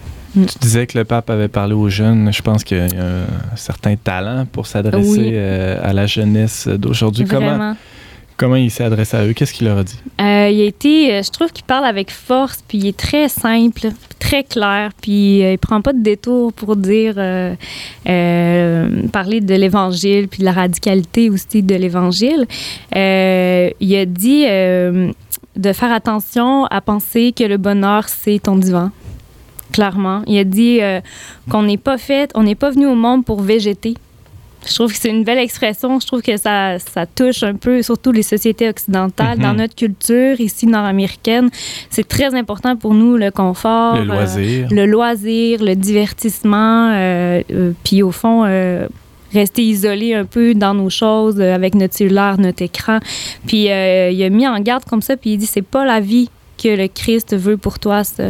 [0.61, 2.33] disais que le pape avait parlé aux jeunes.
[2.33, 5.31] Je pense qu'il y a un certain talent pour s'adresser Oui.
[5.33, 7.25] euh, à la jeunesse d'aujourd'hui.
[7.25, 7.53] Vraiment.
[7.53, 7.77] comment
[8.43, 9.33] il s'est adressé à eux?
[9.33, 9.99] Qu'est-ce qu'il leur a dit?
[10.21, 13.29] Euh, il a été, euh, je trouve qu'il parle avec force, puis il est très
[13.29, 17.15] simple, très clair, puis euh, il prend pas de détour pour dire,
[19.13, 22.47] parler de l'Évangile, puis de la radicalité aussi de l'Évangile.
[22.95, 28.91] Il a dit de faire attention à penser que le bonheur, c'est ton divan.
[29.73, 30.23] Clairement.
[30.27, 30.81] Il a dit
[31.51, 33.95] qu'on n'est pas fait, on n'est pas venu au monde pour végéter.
[34.69, 35.99] Je trouve que c'est une belle expression.
[36.01, 39.39] Je trouve que ça, ça touche un peu, surtout les sociétés occidentales.
[39.39, 39.43] Mhm.
[39.43, 41.49] Dans notre culture, ici nord-américaine,
[41.91, 43.97] c'est très important pour nous, le confort.
[43.97, 44.69] le euh, loisir.
[44.71, 48.87] le loisir, le divertissement, euh, euh, puis au fond, euh,
[49.33, 52.99] rester isolé un peu dans nos choses, euh, avec notre cellulaire, notre écran.
[53.47, 56.01] Puis euh, il a mis en garde comme ça, puis il dit c'est pas la
[56.01, 56.31] vie
[56.63, 58.05] que le Christ veut pour toi.
[58.05, 58.25] Ça.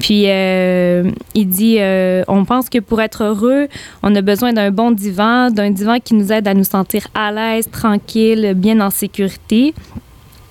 [0.00, 3.68] Puis euh, il dit euh, on pense que pour être heureux,
[4.02, 7.32] on a besoin d'un bon divan, d'un divan qui nous aide à nous sentir à
[7.32, 9.74] l'aise, tranquille, bien en sécurité.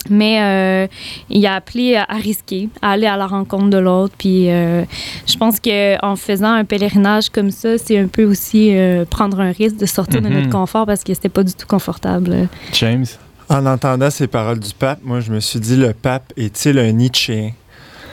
[0.10, 0.88] Mais euh,
[1.30, 4.14] il a appelé à, à risquer, à aller à la rencontre de l'autre.
[4.18, 4.84] Puis euh,
[5.26, 9.52] je pense qu'en faisant un pèlerinage comme ça, c'est un peu aussi euh, prendre un
[9.54, 10.34] risque de sortir de Mhm.
[10.34, 12.50] notre confort parce que c'était pas du tout confortable.
[12.74, 13.06] James?
[13.54, 16.92] En entendant ces paroles du pape, moi, je me suis dit, le pape est-il un
[16.92, 17.52] Nietzschéen?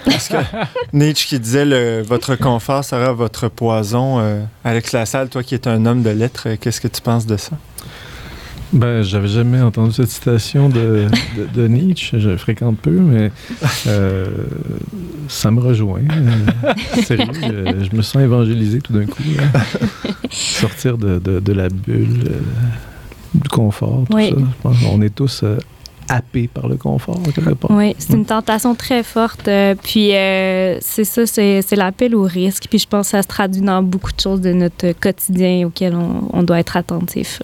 [0.04, 0.36] Parce que
[0.92, 4.20] Nietzsche qui disait, le, votre confort sera votre poison.
[4.20, 7.24] Euh, Alex Lassalle, toi qui es un homme de lettres, euh, qu'est-ce que tu penses
[7.24, 7.56] de ça?
[8.74, 12.20] Ben, j'avais jamais entendu cette citation de, de, de Nietzsche.
[12.20, 13.32] Je fréquente peu, mais
[13.86, 14.26] euh,
[15.26, 16.02] ça me rejoint.
[16.02, 19.22] Euh, sérieux, je, je me sens évangélisé tout d'un coup.
[19.36, 19.60] là.
[20.30, 22.40] Sortir de, de, de la bulle, euh,
[23.34, 24.30] du confort, tout Oui.
[24.30, 24.36] ça.
[24.38, 25.58] Je pense qu'on est tous euh,
[26.08, 27.70] happés par le confort, quelque part.
[27.70, 29.46] Oui, c'est une tentation très forte.
[29.46, 32.66] euh, puis euh, c'est ça, c'est l'appel au risque.
[32.68, 35.94] Puis je pense que ça se traduit dans beaucoup de choses de notre quotidien auquel
[35.94, 37.40] on, on doit être attentif.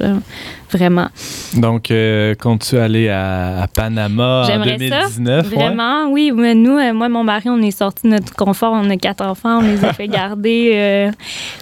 [0.72, 1.08] Vraiment.
[1.56, 5.48] Donc, euh, comptes-tu aller à, à Panama en J'aimerais ça, 2019?
[5.50, 5.54] ouais?
[5.56, 6.32] Vraiment, oui.
[6.34, 8.72] Mais nous, euh, moi et mon mari, on est sortis de notre confort.
[8.74, 10.72] On a quatre enfants, on les a fait garder.
[10.74, 11.10] euh,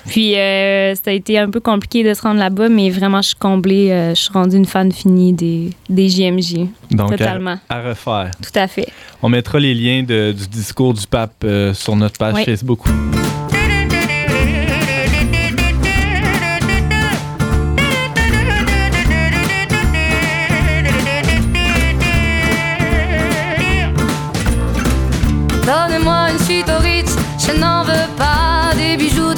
[0.07, 3.29] puis euh, ça a été un peu compliqué de se rendre là-bas, mais vraiment, je
[3.29, 3.89] suis comblée.
[4.15, 6.67] je suis rendue une fan finie des, des JMJ.
[6.91, 7.57] Donc, à, Totalement.
[7.69, 8.31] à refaire.
[8.43, 8.89] Tout à fait.
[9.23, 11.45] On mettra les liens de- du discours du pape
[11.75, 12.45] sur notre page Oui.
[12.45, 12.81] Facebook.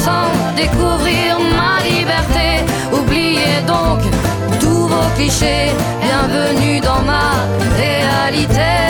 [0.00, 2.64] Ensemble découvrir ma liberté.
[2.90, 4.00] Oubliez donc
[4.58, 5.72] tous vos clichés.
[6.00, 7.44] Bienvenue dans ma
[7.76, 8.89] réalité.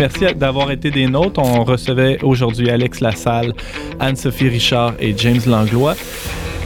[0.00, 1.40] Merci d'avoir été des nôtres.
[1.40, 3.52] On recevait aujourd'hui Alex Lassalle,
[3.98, 5.96] Anne-Sophie Richard et James Langlois.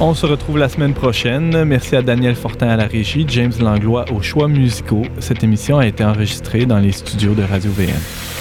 [0.01, 1.65] On se retrouve la semaine prochaine.
[1.65, 5.05] Merci à Daniel Fortin à la régie, James Langlois aux choix musicaux.
[5.19, 8.32] Cette émission a été enregistrée dans les studios de Radio VM.